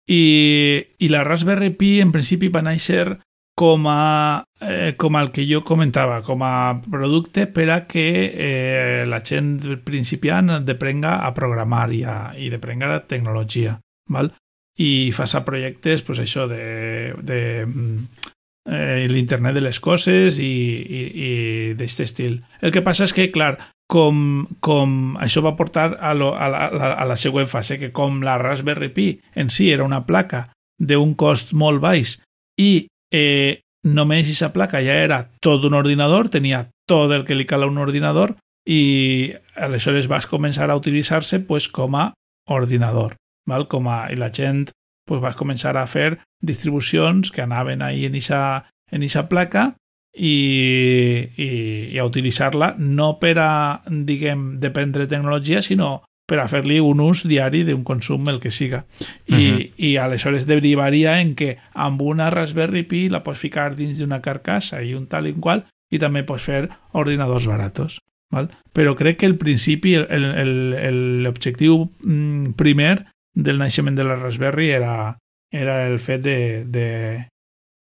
i, 0.07 0.87
I 0.99 1.09
la 1.09 1.25
Raspberry 1.25 1.71
Pi 1.71 2.01
en 2.01 2.13
principi 2.13 2.49
va 2.53 2.63
néixer 2.63 3.19
com 3.59 3.89
a, 3.91 4.45
eh, 4.61 4.95
com 4.97 5.17
el 5.19 5.33
que 5.35 5.43
jo 5.51 5.65
comentava, 5.67 6.21
com 6.23 6.45
a 6.47 6.79
producte 6.79 7.49
per 7.51 7.67
a 7.75 7.81
que 7.91 8.07
eh, 8.31 9.05
la 9.11 9.19
gent 9.19 9.57
principiant 9.83 10.61
deprenga 10.63 11.17
a 11.27 11.33
programar 11.35 11.89
i, 11.91 12.05
a, 12.07 12.19
i 12.39 12.53
deprenga 12.55 12.93
la 12.93 13.01
tecnologia. 13.11 13.75
Val? 14.15 14.31
I 14.79 15.11
fas 15.11 15.35
a 15.35 15.43
projectes 15.43 16.05
pues, 16.07 16.21
això 16.23 16.47
de, 16.47 17.17
de 17.19 17.41
eh, 17.67 19.07
l'internet 19.11 19.57
de 19.57 19.65
les 19.65 19.81
coses 19.83 20.39
i, 20.39 20.53
i, 20.79 21.01
i 21.11 21.33
d'aquest 21.75 22.05
estil. 22.07 22.37
El 22.63 22.71
que 22.71 22.85
passa 22.87 23.09
és 23.09 23.15
que, 23.17 23.27
clar, 23.35 23.57
com, 23.91 24.47
com 24.63 25.17
això 25.19 25.43
va 25.43 25.57
portar 25.59 25.97
a, 25.99 26.13
lo, 26.15 26.31
a, 26.39 26.47
la, 26.47 26.93
a 26.93 27.09
la 27.11 27.17
següent 27.19 27.51
fase, 27.51 27.81
que 27.83 27.91
com 27.91 28.23
la 28.23 28.39
Raspberry 28.39 28.93
Pi 28.95 29.09
en 29.35 29.51
si 29.51 29.73
era 29.73 29.83
una 29.83 30.05
placa 30.07 30.45
d'un 30.79 31.17
cost 31.19 31.51
molt 31.59 31.83
baix 31.83 32.15
i 32.55 32.87
eh, 33.15 33.61
només 33.85 34.27
aquesta 34.27 34.53
placa 34.53 34.83
ja 34.85 34.97
era 35.05 35.23
tot 35.45 35.65
un 35.65 35.77
ordinador, 35.79 36.29
tenia 36.29 36.67
tot 36.89 37.13
el 37.13 37.25
que 37.25 37.37
li 37.37 37.47
cal 37.47 37.65
a 37.65 37.71
un 37.71 37.79
ordinador 37.79 38.37
i 38.69 39.33
aleshores 39.57 40.09
vas 40.09 40.27
començar 40.29 40.69
a 40.71 40.77
utilitzar-se 40.77 41.41
pues, 41.49 41.69
com 41.69 41.97
a 41.97 42.13
ordinador. 42.53 43.17
Val? 43.49 43.67
Com 43.69 43.89
a, 43.89 44.09
I 44.13 44.17
la 44.21 44.31
gent 44.35 44.69
pues, 45.09 45.23
va 45.23 45.37
començar 45.37 45.77
a 45.77 45.87
fer 45.89 46.19
distribucions 46.45 47.33
que 47.33 47.43
anaven 47.43 47.83
ahí 47.83 48.05
en 48.05 48.15
esa, 48.15 48.71
en 48.91 49.03
esa 49.03 49.29
placa 49.29 49.73
i, 50.13 51.31
i, 51.37 51.49
i 51.95 51.99
a 51.99 52.05
utilitzar-la 52.05 52.75
no 52.79 53.15
per 53.23 53.37
a, 53.41 53.51
diguem, 53.89 54.59
dependre 54.61 55.07
de 55.07 55.17
tecnologia, 55.17 55.63
sinó 55.63 56.05
per 56.29 56.43
a 56.43 56.49
fer-li 56.51 56.77
un 56.85 57.01
ús 57.01 57.25
diari 57.25 57.63
d'un 57.65 57.81
consum, 57.89 58.29
el 58.29 58.39
que 58.43 58.51
siga. 58.53 58.85
I, 59.27 59.33
uh 59.33 59.39
-huh. 59.39 59.71
i 59.77 59.97
aleshores 59.97 60.47
derivaria 60.47 61.21
en 61.21 61.35
que 61.35 61.57
amb 61.73 62.03
una 62.03 62.29
Raspberry 62.31 62.83
Pi 62.83 63.09
la 63.09 63.23
pots 63.25 63.39
ficar 63.39 63.75
dins 63.75 63.99
d'una 63.99 64.21
carcassa 64.21 64.83
i 64.83 64.95
un 64.95 65.07
tal 65.07 65.27
i 65.27 65.33
qual 65.33 65.65
i 65.91 65.99
també 65.99 66.23
pots 66.25 66.43
fer 66.43 66.69
ordinadors 66.93 67.47
baratos. 67.47 67.99
Val? 68.31 68.51
Però 68.73 68.95
crec 68.95 69.19
que 69.19 69.27
el 69.27 69.39
principi, 69.39 69.97
l'objectiu 69.97 71.89
mm, 72.05 72.53
primer 72.57 73.07
del 73.35 73.59
naixement 73.59 73.97
de 73.97 74.05
la 74.05 74.17
Raspberry 74.17 74.71
era, 74.71 75.17
era 75.51 75.87
el 75.87 75.99
fet 75.99 76.23
de, 76.23 76.65
de, 76.67 77.27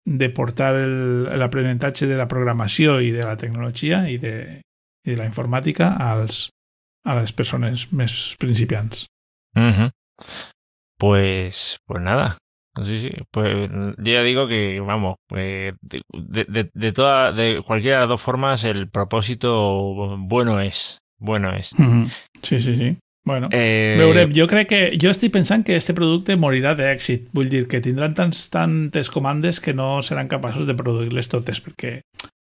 de 0.04 0.28
portar 0.30 0.72
l'aprenentatge 0.74 2.06
de 2.06 2.16
la 2.16 2.28
programació 2.28 3.00
i 3.00 3.10
de 3.10 3.24
la 3.24 3.36
tecnologia 3.36 4.08
i 4.08 4.18
de, 4.18 4.62
i 5.04 5.10
de 5.10 5.16
la 5.16 5.26
informàtica 5.26 5.96
als, 5.98 6.50
a 7.06 7.14
las 7.14 7.32
personas 7.32 7.92
más 7.92 8.36
principiantes. 8.38 9.06
Pues, 10.98 11.78
pues 11.86 12.02
nada. 12.02 12.38
Sí, 12.84 12.98
sí. 12.98 13.10
Pues 13.30 13.70
ya 13.98 14.22
digo 14.22 14.46
que, 14.46 14.80
vamos, 14.80 15.16
eh, 15.34 15.72
de, 15.80 16.70
de, 16.74 16.92
toda, 16.92 17.32
de 17.32 17.62
cualquiera 17.64 17.96
de 17.96 18.00
las 18.02 18.08
dos 18.10 18.20
formas, 18.20 18.64
el 18.64 18.88
propósito 18.90 20.16
bueno 20.18 20.60
es. 20.60 20.98
Bueno 21.18 21.54
es. 21.54 21.74
Sí, 22.42 22.60
sí, 22.60 22.76
sí. 22.76 22.98
Bueno, 23.24 23.48
eh... 23.50 24.28
yo 24.32 24.46
creo 24.46 24.66
que 24.68 24.96
yo 24.98 25.10
estoy 25.10 25.30
pensando 25.30 25.64
que 25.64 25.74
este 25.74 25.94
producto 25.94 26.36
morirá 26.38 26.76
de 26.76 26.92
éxito. 26.92 27.28
Vull 27.32 27.48
decir 27.48 27.66
que 27.66 27.80
tendrán 27.80 28.14
tantas 28.14 28.50
tantes 28.50 29.10
comandes 29.10 29.58
que 29.58 29.74
no 29.74 30.00
serán 30.00 30.28
capaces 30.28 30.64
de 30.64 30.74
producirles 30.74 31.28
totes 31.28 31.60
porque 31.60 32.02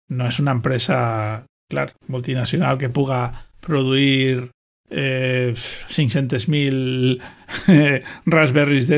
no 0.08 0.28
es 0.28 0.38
una 0.38 0.52
empresa, 0.52 1.44
claro, 1.70 1.94
multinacional 2.08 2.76
que 2.76 2.90
puga 2.90 3.46
produir 3.60 4.50
eh, 4.90 5.54
500.000 5.54 7.22
eh, 7.68 8.02
raspberries 8.26 8.88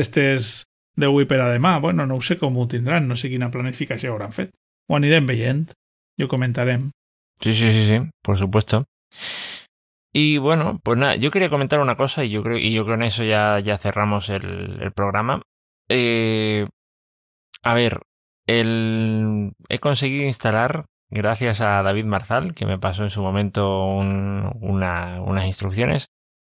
de 0.95 1.07
Wii 1.07 1.25
per 1.25 1.39
a 1.41 1.49
demà. 1.53 1.77
Bueno, 1.79 2.05
no 2.05 2.19
sé 2.21 2.37
com 2.41 2.57
ho 2.57 2.67
tindran, 2.67 3.07
no 3.07 3.15
sé 3.15 3.29
quina 3.29 3.51
planificació 3.53 4.13
hauran 4.13 4.33
fet. 4.33 4.51
Ho 4.89 4.97
anirem 4.97 5.29
veient 5.29 5.71
i 6.17 6.25
ho 6.25 6.29
comentarem. 6.29 6.89
Sí, 7.39 7.53
sí, 7.53 7.71
sí, 7.71 7.85
sí, 7.87 7.99
por 8.21 8.37
supuesto. 8.37 8.85
Y 10.13 10.37
bueno, 10.37 10.79
pues 10.83 10.97
nada, 10.97 11.15
yo 11.15 11.31
quería 11.31 11.49
comentar 11.49 11.79
una 11.79 11.95
cosa 11.95 12.23
y 12.23 12.29
yo 12.29 12.43
creo, 12.43 12.57
y 12.57 12.71
yo 12.71 12.85
con 12.85 13.01
eso 13.01 13.23
ya, 13.23 13.59
ya 13.59 13.77
cerramos 13.77 14.29
el, 14.29 14.91
programa. 14.95 15.41
Eh, 15.89 16.67
a 17.63 17.73
ver, 17.73 18.01
he 18.47 19.79
conseguido 19.79 20.25
instalar 20.25 20.85
gracias 21.13 21.61
a 21.61 21.81
David 21.83 22.05
Marzal, 22.05 22.53
que 22.53 22.65
me 22.65 22.79
pasó 22.79 23.03
en 23.03 23.09
su 23.09 23.21
momento 23.21 23.85
unas 23.85 25.45
instrucciones. 25.45 26.09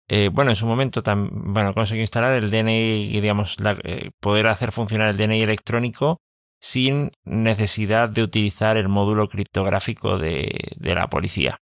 Eh, 0.07 0.29
bueno, 0.31 0.51
en 0.51 0.55
su 0.55 0.67
momento 0.67 1.01
bueno, 1.31 1.73
conseguí 1.73 2.01
instalar 2.01 2.33
el 2.33 2.51
DNI, 2.51 3.19
digamos, 3.19 3.57
eh, 3.83 4.11
poder 4.19 4.47
hacer 4.47 4.71
funcionar 4.71 5.09
el 5.09 5.17
DNI 5.17 5.41
electrónico 5.41 6.21
sin 6.59 7.11
necesidad 7.23 8.09
de 8.09 8.23
utilizar 8.23 8.77
el 8.77 8.87
módulo 8.87 9.27
criptográfico 9.27 10.17
de, 10.17 10.75
la 10.79 11.07
policía, 11.07 11.57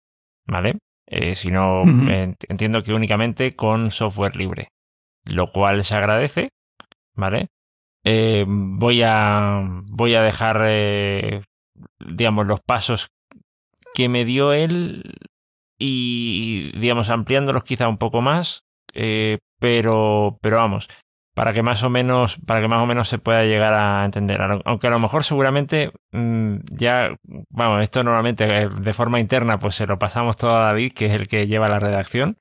¿vale? 0.47 0.79
Eh, 1.07 1.35
sino 1.35 1.83
entiendo 2.49 2.83
que 2.83 2.95
únicamente 2.95 3.57
con 3.57 3.91
software 3.91 4.37
libre, 4.37 4.69
lo 5.25 5.47
cual 5.47 5.85
se 5.85 5.97
agradece, 5.97 6.51
¿vale? 7.15 7.49
voy, 8.03 9.03
a, 9.03 9.61
voy 9.93 10.15
a 10.15 10.23
dejar 10.23 10.63
digamos, 11.99 12.47
los 12.47 12.61
pasos 12.61 13.09
que 13.95 14.09
me 14.09 14.25
dio 14.25 14.53
él 14.53 15.03
y, 15.79 16.71
digamos, 16.79 17.11
ampliándolos 17.11 17.65
quizá 17.65 17.89
un 17.89 17.99
poco 17.99 18.21
más, 18.21 18.65
eh, 18.95 19.39
pero, 19.59 20.39
pero 20.43 20.57
vamos, 20.57 20.89
para 21.35 21.53
que 21.53 21.63
más 21.63 21.83
o 21.85 21.91
menos, 21.91 22.39
para 22.47 22.61
que 22.61 22.69
más 22.69 22.83
o 22.83 22.87
menos 22.87 23.09
se 23.09 23.19
pueda 23.19 23.45
llegar 23.45 23.73
a 23.75 24.05
entender. 24.05 24.41
Aunque 24.65 24.87
a 24.87 24.91
lo 24.91 24.99
mejor 24.99 25.25
seguramente 25.25 25.91
mm, 26.13 26.57
ya, 26.71 27.17
vamos, 27.51 27.83
esto 27.83 28.05
normalmente 28.05 28.45
eh, 28.45 28.69
de 28.69 28.93
forma 28.93 29.21
interna 29.21 29.59
pues 29.59 29.75
se 29.75 29.87
lo 29.87 29.99
pasamos 29.99 30.37
todo 30.37 30.57
a 30.57 30.67
David, 30.67 30.93
que 30.93 31.07
es 31.07 31.13
el 31.13 31.27
que 31.27 31.47
lleva 31.47 31.69
la 31.69 31.79
redacción. 31.79 32.37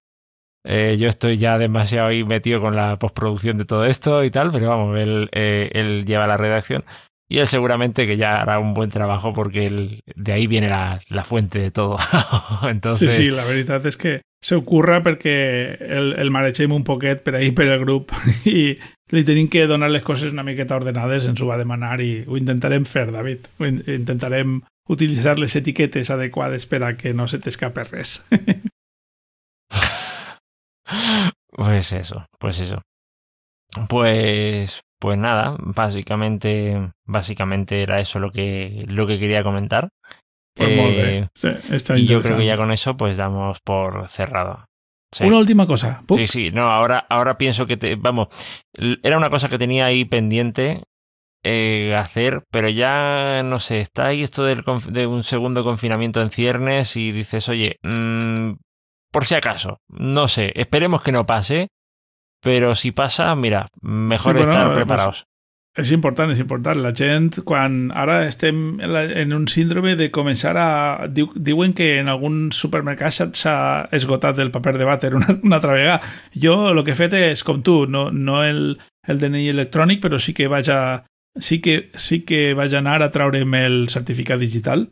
Eh, 0.65 0.97
yo 0.99 1.07
estoy 1.07 1.37
ya 1.37 1.57
demasiado 1.57 2.09
ahí 2.09 2.25
metido 2.25 2.59
con 2.59 2.75
la 2.75 2.99
postproducción 2.99 3.57
de 3.57 3.63
todo 3.63 3.85
esto 3.85 4.25
y 4.25 4.31
tal, 4.31 4.51
pero 4.51 4.69
vamos, 4.69 4.97
él, 4.97 5.29
él 5.31 6.03
lleva 6.05 6.27
la 6.27 6.35
redacción. 6.35 6.83
Y 7.31 7.37
él 7.37 7.47
seguramente 7.47 8.07
que 8.07 8.17
ya 8.17 8.41
hará 8.41 8.57
un 8.57 8.73
buen 8.73 8.89
trabajo 8.89 9.33
porque 9.33 9.67
él, 9.67 10.01
de 10.15 10.31
ahí 10.33 10.47
viene 10.47 10.67
la, 10.67 10.99
la 11.09 11.23
fuente 11.23 11.59
de 11.59 11.71
todo. 11.71 11.97
Entonces... 12.63 13.13
Sí, 13.19 13.25
sí, 13.25 13.29
la 13.29 13.45
verdad 13.45 13.85
es 13.85 13.97
que 13.97 14.21
se 14.41 14.55
ocurra 14.55 15.03
porque 15.03 15.77
el, 15.79 16.13
el 16.17 16.31
mareixem 16.31 16.71
un 16.71 16.83
poquet 16.83 17.21
per 17.23 17.35
ahí 17.35 17.51
per 17.51 17.67
el 17.67 17.79
grup 17.81 18.13
i 18.47 18.79
li 19.11 19.23
tenim 19.27 19.49
que 19.51 19.67
donar 19.67 19.91
les 19.91 20.03
coses 20.03 20.33
una 20.33 20.45
miqueta 20.47 20.77
ordenades, 20.77 21.27
ens 21.27 21.41
ho 21.41 21.49
va 21.49 21.57
demanar 21.59 21.99
i 22.01 22.23
ho 22.25 22.37
intentarem 22.39 22.85
fer, 22.87 23.11
David. 23.11 23.49
Ho 23.59 23.67
intentarem 23.67 24.61
utilitzar 24.89 25.37
les 25.39 25.55
etiquetes 25.59 26.09
adequades 26.13 26.65
per 26.69 26.83
a 26.87 26.95
que 26.97 27.13
no 27.13 27.27
se 27.27 27.39
t'escape 27.43 27.83
res. 27.89 28.23
pues 31.51 31.93
eso, 31.93 32.25
pues 32.39 32.59
eso. 32.61 32.81
Pues 33.89 34.79
pues 34.99 35.17
nada, 35.17 35.55
básicamente, 35.59 36.91
básicamente 37.05 37.81
era 37.81 37.99
eso 37.99 38.19
lo 38.19 38.31
que, 38.31 38.85
lo 38.87 39.07
que 39.07 39.17
quería 39.17 39.43
comentar. 39.43 39.89
Pues 40.55 40.69
eh, 40.69 41.27
y 41.95 42.05
yo 42.05 42.21
creo 42.21 42.37
que 42.37 42.45
ya 42.45 42.57
con 42.57 42.71
eso 42.71 42.97
pues 42.97 43.17
damos 43.17 43.59
por 43.61 44.09
cerrado. 44.09 44.65
Una 45.21 45.37
última 45.37 45.65
cosa. 45.65 46.03
Sí, 46.13 46.27
sí, 46.27 46.51
no, 46.51 46.69
ahora, 46.69 47.05
ahora 47.09 47.37
pienso 47.37 47.65
que 47.65 47.77
te, 47.77 47.95
vamos, 47.95 48.27
era 49.01 49.17
una 49.17 49.29
cosa 49.29 49.49
que 49.49 49.57
tenía 49.57 49.85
ahí 49.85 50.05
pendiente 50.05 50.83
eh, 51.43 51.95
hacer, 51.97 52.43
pero 52.51 52.69
ya 52.69 53.41
no 53.43 53.59
sé, 53.59 53.79
está 53.79 54.07
ahí 54.07 54.21
esto 54.21 54.43
del, 54.43 54.61
de 54.89 55.07
un 55.07 55.23
segundo 55.23 55.63
confinamiento 55.63 56.21
en 56.21 56.29
ciernes 56.29 56.95
y 56.95 57.11
dices, 57.11 57.49
oye, 57.49 57.79
mmm, 57.81 58.53
por 59.11 59.25
si 59.25 59.35
acaso, 59.35 59.77
no 59.87 60.27
sé, 60.27 60.51
esperemos 60.55 61.01
que 61.01 61.11
no 61.11 61.25
pase, 61.25 61.69
però 62.43 62.73
si 62.75 62.91
passa, 62.91 63.33
mira, 63.35 63.67
mejor 63.81 64.37
sí, 64.37 64.47
estar 64.47 64.73
preparados. 64.73 65.25
És 65.79 65.91
important, 65.95 66.31
és 66.33 66.39
important. 66.41 66.79
La 66.81 66.91
gent, 66.97 67.29
quan 67.47 67.91
ara 67.95 68.23
estem 68.27 68.79
en 68.81 69.35
un 69.35 69.45
síndrome 69.47 69.93
de 69.95 70.09
començar 70.11 70.55
a... 70.59 70.69
Diu, 71.07 71.29
diuen 71.35 71.75
que 71.77 71.91
en 72.01 72.09
algun 72.11 72.49
supermercat 72.55 73.35
s'ha 73.37 73.55
esgotat 73.95 74.41
el 74.43 74.51
paper 74.51 74.75
de 74.79 74.87
vàter 74.89 75.13
una, 75.15 75.37
una 75.37 75.59
altra 75.59 75.77
vegada. 75.77 75.99
Jo 76.35 76.71
el 76.73 76.83
que 76.83 76.95
he 76.95 76.99
fet 76.99 77.15
és 77.19 77.45
com 77.47 77.61
tu, 77.63 77.83
no, 77.87 78.09
no 78.11 78.41
el, 78.43 78.79
el 79.07 79.21
DNI 79.21 79.47
electrònic, 79.53 80.01
però 80.03 80.19
sí 80.19 80.35
que 80.35 80.49
vaig 80.51 80.71
a, 80.73 80.81
sí 81.39 81.61
que, 81.63 81.91
sí 81.95 82.23
que 82.27 82.55
vaig 82.57 82.75
anar 82.75 82.99
a 83.05 83.11
traure'm 83.13 83.55
el 83.61 83.85
certificat 83.93 84.41
digital 84.41 84.89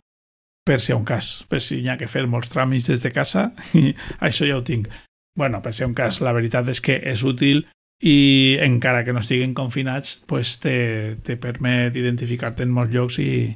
per 0.68 0.82
si 0.84 0.94
un 0.94 1.06
cas, 1.08 1.46
per 1.48 1.62
si 1.64 1.80
hi 1.80 1.88
ha 1.88 1.96
que 2.00 2.10
fer 2.12 2.26
molts 2.28 2.52
tràmits 2.52 2.90
des 2.92 3.04
de 3.04 3.12
casa, 3.16 3.50
i 3.74 3.94
això 4.28 4.48
ja 4.48 4.60
ho 4.60 4.64
tinc. 4.68 4.92
Bueno, 5.38 5.62
per 5.62 5.74
si 5.78 5.86
un 5.86 5.94
cas, 5.94 6.20
la 6.26 6.34
veritat 6.36 6.68
és 6.74 6.82
que 6.82 6.98
és 6.98 7.22
útil 7.24 7.64
i 8.04 8.58
encara 8.62 9.04
que 9.06 9.14
no 9.14 9.22
estiguin 9.24 9.54
confinats, 9.58 10.18
pues 10.28 10.58
te, 10.62 11.16
te 11.24 11.38
permet 11.38 11.96
identificar-te 11.98 12.66
en 12.66 12.74
molts 12.74 12.94
llocs 12.94 13.20
i, 13.24 13.54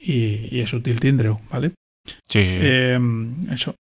i, 0.00 0.18
i 0.52 0.60
és 0.62 0.72
útil 0.76 1.00
tindre-ho, 1.00 1.40
¿vale? 1.50 1.72
Sí, 2.28 2.44
sí. 2.44 2.60
Eh, 2.62 3.00
això. 3.50 3.74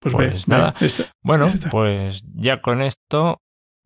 Pues, 0.00 0.14
Pues 0.14 0.46
nada. 0.48 0.74
bé, 0.78 0.86
esta- 0.86 1.10
bueno, 1.24 1.46
esta. 1.46 1.70
pues 1.70 2.22
ya 2.36 2.60
con 2.60 2.80
esto 2.82 3.38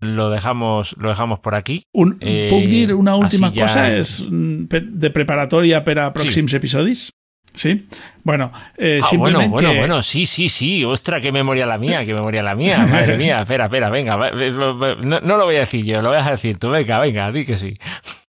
lo 0.02 0.28
dejamos, 0.30 0.94
lo 0.98 1.08
dejamos 1.08 1.38
por 1.40 1.54
aquí. 1.54 1.84
Un, 1.94 2.18
Eh, 2.20 2.50
una 2.92 3.14
última 3.16 3.50
cosa? 3.52 3.88
És 3.96 4.20
mm, 4.28 4.66
de 4.98 5.10
preparatòria 5.10 5.82
per 5.84 5.98
a 6.02 6.12
pròxims 6.12 6.52
episodis? 6.58 7.10
Sí? 7.54 7.86
Bueno, 8.24 8.50
eh, 8.78 9.00
Ah, 9.02 9.06
bueno, 9.16 9.26
simplement 9.28 9.50
bueno, 9.50 9.70
que... 9.72 9.78
bueno, 9.78 10.02
sí, 10.02 10.26
sí, 10.26 10.48
sí. 10.48 10.84
Ostra, 10.84 11.20
qué 11.20 11.32
memoria 11.32 11.66
la 11.66 11.78
mía, 11.78 12.04
qué 12.04 12.14
memoria 12.14 12.42
la 12.42 12.54
mía. 12.54 12.86
Madre 12.90 13.18
mía, 13.18 13.42
espera, 13.42 13.64
espera, 13.66 13.90
venga. 13.90 14.16
va- 14.16 14.30
No, 14.32 15.20
no 15.20 15.36
lo 15.36 15.44
voy 15.44 15.56
a 15.56 15.60
decir 15.60 15.84
yo, 15.84 16.00
lo 16.02 16.10
vas 16.10 16.26
a 16.26 16.32
decir 16.32 16.56
tú. 16.58 16.70
Venga, 16.70 16.98
venga, 17.00 17.30
di 17.32 17.44
que 17.44 17.56
sí. 17.56 17.76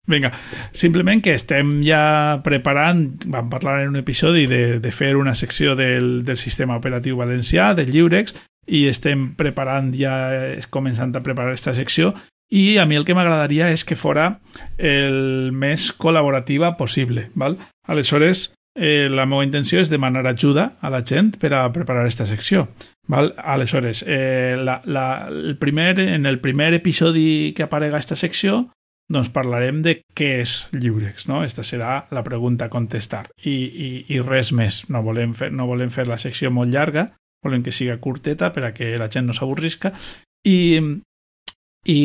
Vinga, 0.04 0.32
simplement 0.72 1.22
que 1.22 1.32
estem 1.34 1.84
ja 1.86 2.40
preparant, 2.42 3.22
vam 3.30 3.46
parlar 3.48 3.82
en 3.82 3.90
un 3.90 3.96
episodi 4.00 4.48
de, 4.50 4.80
de 4.80 4.90
fer 4.90 5.14
una 5.16 5.36
secció 5.36 5.76
del, 5.76 6.24
del 6.24 6.36
sistema 6.36 6.74
operatiu 6.76 7.16
valencià, 7.16 7.68
del 7.78 7.92
Lliurex, 7.94 8.34
i 8.66 8.88
estem 8.90 9.28
preparant 9.38 9.92
ja, 9.94 10.16
eh, 10.34 10.58
començant 10.74 11.14
a 11.14 11.22
preparar 11.22 11.52
aquesta 11.54 11.76
secció, 11.78 12.16
i 12.50 12.78
a 12.82 12.84
mi 12.84 12.98
el 12.98 13.06
que 13.06 13.14
m'agradaria 13.14 13.70
és 13.70 13.84
que 13.86 13.94
fora 13.96 14.40
el 14.76 15.52
més 15.54 15.92
col·laborativa 15.94 16.74
possible. 16.76 17.28
Val? 17.38 17.54
Aleshores, 17.86 18.50
eh, 18.74 19.08
la 19.10 19.26
meva 19.26 19.44
intenció 19.44 19.80
és 19.80 19.90
demanar 19.92 20.26
ajuda 20.26 20.72
a 20.80 20.90
la 20.90 21.02
gent 21.04 21.34
per 21.40 21.52
a 21.54 21.64
preparar 21.72 22.04
aquesta 22.04 22.26
secció. 22.26 22.68
Val? 23.08 23.32
Aleshores, 23.36 24.04
eh, 24.06 24.54
la, 24.58 24.80
la, 24.84 25.28
el 25.28 25.56
primer, 25.58 25.98
en 26.00 26.26
el 26.26 26.40
primer 26.40 26.72
episodi 26.74 27.52
que 27.56 27.66
aparega 27.66 27.98
aquesta 27.98 28.16
secció 28.16 28.70
doncs 29.12 29.28
parlarem 29.32 29.82
de 29.84 29.98
què 30.16 30.28
és 30.40 30.54
Lliurex, 30.72 31.26
no? 31.28 31.42
Esta 31.44 31.64
serà 31.66 32.06
la 32.14 32.22
pregunta 32.24 32.66
a 32.66 32.72
contestar 32.72 33.26
i, 33.44 33.52
i, 33.52 33.88
i 34.14 34.20
res 34.22 34.52
més. 34.56 34.82
No 34.88 35.02
volem, 35.04 35.34
fer, 35.36 35.50
no 35.52 35.66
volem 35.68 35.92
fer 35.92 36.06
la 36.08 36.20
secció 36.22 36.50
molt 36.54 36.72
llarga, 36.72 37.10
volem 37.44 37.64
que 37.66 37.74
siga 37.74 37.98
curteta 38.00 38.52
per 38.54 38.64
a 38.64 38.72
que 38.72 38.94
la 38.96 39.10
gent 39.12 39.28
no 39.28 39.36
s'avorrisca 39.36 39.92
i, 40.48 40.80
i 41.90 42.00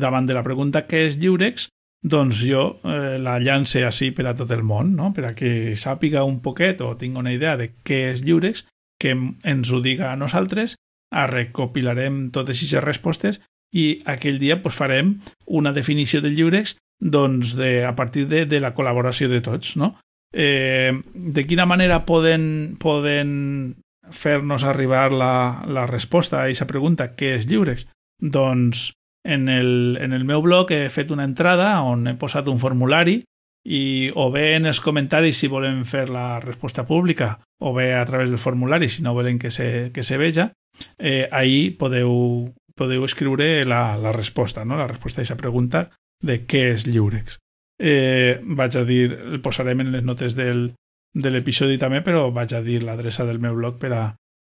davant 0.00 0.28
de 0.28 0.36
la 0.36 0.44
pregunta 0.46 0.84
què 0.86 1.06
és 1.08 1.18
Lliurex, 1.18 1.70
doncs 2.04 2.42
jo 2.44 2.64
eh, 2.84 3.16
la 3.18 3.38
llance 3.40 3.80
així 3.84 4.10
per 4.12 4.28
a 4.28 4.34
tot 4.36 4.52
el 4.52 4.62
món, 4.62 4.92
no? 4.96 5.10
per 5.16 5.30
a 5.30 5.34
que 5.34 5.72
sàpiga 5.80 6.24
un 6.28 6.40
poquet 6.44 6.82
o 6.84 6.94
tingui 7.00 7.22
una 7.22 7.32
idea 7.32 7.56
de 7.56 7.70
què 7.82 8.10
és 8.12 8.22
Lliurex, 8.22 8.66
que 9.00 9.14
ens 9.16 9.72
ho 9.72 9.80
diga 9.80 10.12
a 10.12 10.16
nosaltres, 10.20 10.76
a 11.14 11.26
recopilarem 11.30 12.28
totes 12.34 12.58
aquestes 12.58 12.84
respostes 12.84 13.40
i 13.74 14.00
aquell 14.10 14.38
dia 14.38 14.60
pues, 14.62 14.76
farem 14.76 15.18
una 15.46 15.72
definició 15.74 16.20
de 16.22 16.32
lliurex 16.34 16.76
doncs, 17.00 17.54
de, 17.58 17.84
a 17.84 17.94
partir 17.98 18.26
de, 18.30 18.44
de 18.46 18.60
la 18.62 18.72
col·laboració 18.74 19.28
de 19.30 19.40
tots. 19.44 19.74
No? 19.80 19.94
Eh, 20.32 20.92
de 21.14 21.46
quina 21.46 21.66
manera 21.66 22.02
poden, 22.06 22.76
poden 22.80 23.74
fer-nos 24.14 24.64
arribar 24.66 25.10
la, 25.12 25.64
la 25.66 25.86
resposta 25.90 26.40
a 26.40 26.46
aquesta 26.46 26.68
pregunta, 26.70 27.12
què 27.18 27.34
és 27.38 27.48
lliurex? 27.50 27.86
Doncs 28.22 28.92
en 29.24 29.48
el, 29.48 29.98
en 30.00 30.12
el 30.12 30.24
meu 30.28 30.42
blog 30.44 30.70
he 30.72 30.88
fet 30.92 31.10
una 31.10 31.24
entrada 31.24 31.80
on 31.82 32.06
he 32.06 32.14
posat 32.20 32.48
un 32.52 32.60
formulari 32.60 33.22
i 33.64 34.10
o 34.14 34.28
bé 34.30 34.54
en 34.58 34.68
els 34.68 34.80
comentaris 34.84 35.38
si 35.40 35.48
volen 35.48 35.84
fer 35.88 36.10
la 36.12 36.38
resposta 36.40 36.84
pública 36.84 37.38
o 37.64 37.72
bé 37.72 37.94
a 37.96 38.04
través 38.04 38.28
del 38.30 38.38
formulari 38.38 38.88
si 38.88 39.02
no 39.02 39.14
volen 39.14 39.38
que 39.38 39.50
se, 39.50 39.90
que 39.94 40.02
se 40.02 40.18
veja, 40.18 40.52
eh, 40.98 41.28
ahí 41.32 41.70
podeu, 41.70 42.52
podeu 42.76 43.04
escriure 43.04 43.64
la, 43.64 43.96
la 43.96 44.12
resposta, 44.12 44.64
no? 44.64 44.76
la 44.76 44.86
resposta 44.86 45.20
a 45.20 45.22
aquesta 45.22 45.40
pregunta 45.40 45.88
de 46.20 46.44
què 46.44 46.74
és 46.74 46.84
Lliurex. 46.86 47.38
Eh, 47.80 48.40
vaig 48.44 48.76
a 48.76 48.84
dir, 48.84 49.12
el 49.16 49.40
posarem 49.42 49.80
en 49.80 49.92
les 49.96 50.04
notes 50.04 50.36
del, 50.36 50.74
de 51.14 51.30
l'episodi 51.32 51.78
també, 51.80 52.02
però 52.04 52.28
vaig 52.34 52.52
a 52.54 52.62
dir 52.62 52.82
l'adreça 52.84 53.24
del 53.24 53.40
meu 53.40 53.56
blog 53.56 53.80
per 53.80 53.92
a, 53.96 54.04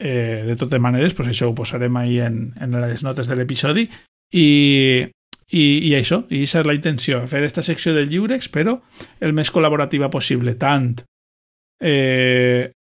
Eh, 0.02 0.42
de 0.46 0.56
totes 0.58 0.80
maneres, 0.82 1.14
pues 1.14 1.28
això 1.30 1.46
ho 1.48 1.54
posarem 1.54 1.96
ahí 1.96 2.20
en, 2.20 2.52
en 2.58 2.80
les 2.82 3.02
notes 3.06 3.26
de 3.30 3.36
l'episodi 3.38 3.86
i, 4.34 5.06
i, 5.52 5.62
i 5.62 5.94
això, 5.94 6.26
i 6.26 6.42
aquesta 6.42 6.60
és 6.64 6.66
la 6.66 6.74
intenció, 6.74 7.22
fer 7.30 7.38
aquesta 7.38 7.62
secció 7.62 7.94
del 7.94 8.10
Lliurex, 8.10 8.50
però 8.50 8.82
el 9.22 9.32
més 9.36 9.54
col·laborativa 9.54 10.10
possible, 10.10 10.58
tant 10.58 10.98
eh, 11.78 12.74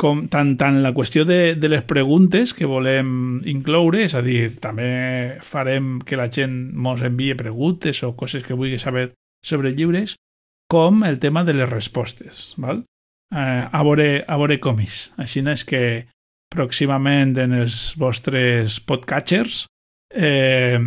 com 0.00 0.26
tant, 0.32 0.54
tant 0.58 0.80
la 0.82 0.92
qüestió 0.96 1.24
de, 1.28 1.54
de 1.58 1.70
les 1.70 1.84
preguntes 1.86 2.52
que 2.56 2.68
volem 2.68 3.40
incloure, 3.48 4.02
és 4.06 4.16
a 4.16 4.22
dir, 4.24 4.56
també 4.62 5.38
farem 5.44 5.98
que 6.06 6.18
la 6.18 6.28
gent 6.32 6.56
mos 6.74 7.04
envie 7.06 7.36
preguntes 7.38 8.02
o 8.06 8.14
coses 8.18 8.44
que 8.46 8.56
vulgui 8.56 8.80
saber 8.82 9.10
sobre 9.44 9.72
llibres, 9.76 10.16
com 10.70 11.04
el 11.06 11.20
tema 11.22 11.44
de 11.44 11.54
les 11.54 11.70
respostes. 11.70 12.54
Val? 12.58 12.82
Eh, 13.34 13.64
a, 13.70 13.82
veure, 13.82 14.24
a 14.26 14.38
veure 14.38 14.58
com 14.62 14.80
és. 14.82 15.06
Així 15.22 15.42
és 15.46 15.64
que 15.66 15.82
pròximament 16.52 17.36
en 17.42 17.54
els 17.60 17.94
vostres 17.98 18.80
podcatchers 18.80 19.66
eh, 20.14 20.78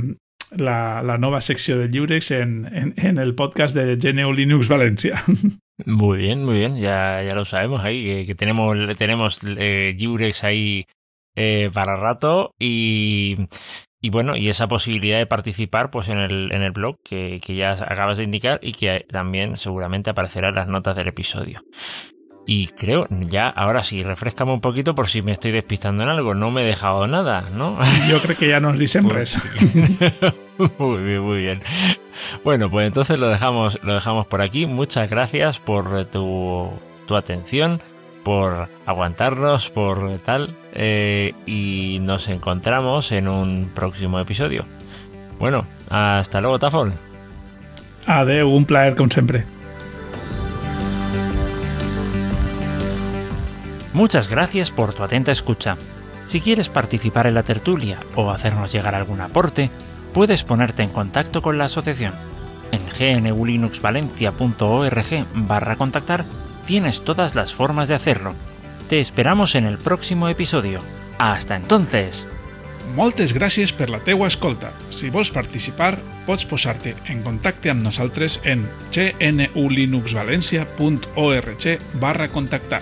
la, 0.58 1.02
la 1.04 1.18
nova 1.18 1.42
secció 1.42 1.78
de 1.78 1.90
llibres 1.90 2.32
en, 2.32 2.94
en, 2.98 3.18
el 3.18 3.36
podcast 3.36 3.76
de 3.76 3.96
GNU 3.96 4.34
Linux 4.34 4.68
Valencia. 4.68 5.24
Muy 5.86 6.18
bien, 6.18 6.44
muy 6.44 6.56
bien. 6.56 6.76
Ya, 6.76 7.24
ya 7.24 7.34
lo 7.36 7.46
sabemos 7.46 7.86
ahí, 7.86 8.26
que, 8.26 8.36
tenemos, 8.36 8.76
tenemos 8.98 9.40
eh, 9.48 9.96
Jurex 9.98 10.44
ahí 10.44 10.86
eh, 11.38 11.72
para 11.74 11.96
rato 11.96 12.54
y, 12.60 13.38
y 14.02 14.10
bueno, 14.10 14.36
y 14.36 14.50
esa 14.50 14.68
posibilidad 14.68 15.20
de 15.20 15.26
participar 15.26 15.90
pues 15.90 16.10
en 16.10 16.18
el, 16.18 16.52
en 16.52 16.64
el 16.64 16.72
blog 16.72 16.98
que, 17.02 17.40
que 17.42 17.56
ya 17.56 17.72
acabas 17.72 18.18
de 18.18 18.26
indicar 18.26 18.60
y 18.62 18.74
que 18.74 19.06
también 19.10 19.56
seguramente 19.56 20.10
aparecerá 20.10 20.50
en 20.50 20.56
las 20.56 20.68
notas 20.68 20.98
del 20.98 21.08
episodio. 21.08 21.62
Y 22.52 22.70
creo, 22.70 23.06
ya, 23.12 23.48
ahora 23.48 23.84
sí, 23.84 24.02
refrescame 24.02 24.52
un 24.54 24.60
poquito 24.60 24.96
por 24.96 25.08
si 25.08 25.22
me 25.22 25.34
estoy 25.34 25.52
despistando 25.52 26.02
en 26.02 26.10
algo. 26.10 26.34
No 26.34 26.50
me 26.50 26.64
he 26.64 26.66
dejado 26.66 27.06
nada, 27.06 27.44
¿no? 27.54 27.78
Jo 28.10 28.20
crec 28.24 28.40
que 28.40 28.52
ja 28.52 28.60
no 28.60 28.72
ens 28.72 28.80
dicen 28.80 29.08
res. 29.08 29.38
muy 30.80 31.04
bien, 31.04 31.22
muy 31.22 31.42
bien. 31.42 31.62
Bueno, 32.44 32.68
pues 32.72 32.88
entonces 32.88 33.20
lo 33.20 33.30
dejamos, 33.30 33.78
lo 33.84 33.94
dejamos 33.94 34.26
por 34.26 34.42
aquí. 34.42 34.66
Muchas 34.66 35.12
gracias 35.12 35.60
por 35.60 36.06
tu, 36.06 36.72
tu 37.06 37.16
atención, 37.16 37.82
por 38.24 38.68
aguantarnos, 38.88 39.70
por 39.70 40.18
tal. 40.18 40.56
eh, 40.74 41.34
y 41.46 42.00
nos 42.02 42.30
encontramos 42.30 43.12
en 43.12 43.28
un 43.28 43.70
próximo 43.76 44.20
episodio. 44.20 44.66
Bueno, 45.38 45.68
hasta 45.92 46.42
luego, 46.42 46.58
Tafol. 46.58 46.94
Adeu, 48.08 48.50
un 48.50 48.66
plaer 48.66 48.96
com 48.96 49.08
sempre. 49.08 49.46
Muchas 53.94 54.30
gracias 54.30 54.72
por 54.72 54.94
tu 54.94 55.04
atenta 55.04 55.32
escucha. 55.32 55.78
Si 56.26 56.42
quieres 56.42 56.68
participar 56.70 57.28
en 57.28 57.34
la 57.34 57.44
tertulia 57.44 58.00
o 58.16 58.30
hacernos 58.30 58.72
llegar 58.72 58.94
algún 58.94 59.22
aporte, 59.22 59.72
puedes 60.14 60.44
ponerte 60.44 60.84
en 60.84 60.90
contacto 60.90 61.42
con 61.42 61.58
la 61.58 61.66
asociación. 61.66 62.14
En 62.72 62.82
gnulinuxvalencia.org 63.24 65.26
barra 65.34 65.76
contactar 65.76 66.24
tienes 66.68 67.04
todas 67.04 67.34
las 67.34 67.52
formas 67.54 67.88
de 67.88 67.96
hacerlo. 67.96 68.36
Te 68.90 69.00
esperamos 69.00 69.56
en 69.56 69.66
el 69.66 69.80
próximo 69.80 70.30
episodio. 70.30 70.78
Hasta 71.18 71.56
entonces. 71.56 72.28
Moltes 72.96 73.34
gràcies 73.38 73.74
per 73.74 73.90
la 73.94 74.00
teua 74.02 74.28
escolta. 74.28 74.72
Si 74.90 75.10
vols 75.14 75.30
participar, 75.34 76.00
pots 76.26 76.46
posar-te 76.50 76.96
en 77.06 77.22
contacte 77.22 77.70
amb 77.70 77.84
nosaltres 77.86 78.40
en 78.44 78.68
gnulinuxvalencia.org 78.94 81.78
barra 82.02 82.28
contactar. 82.30 82.82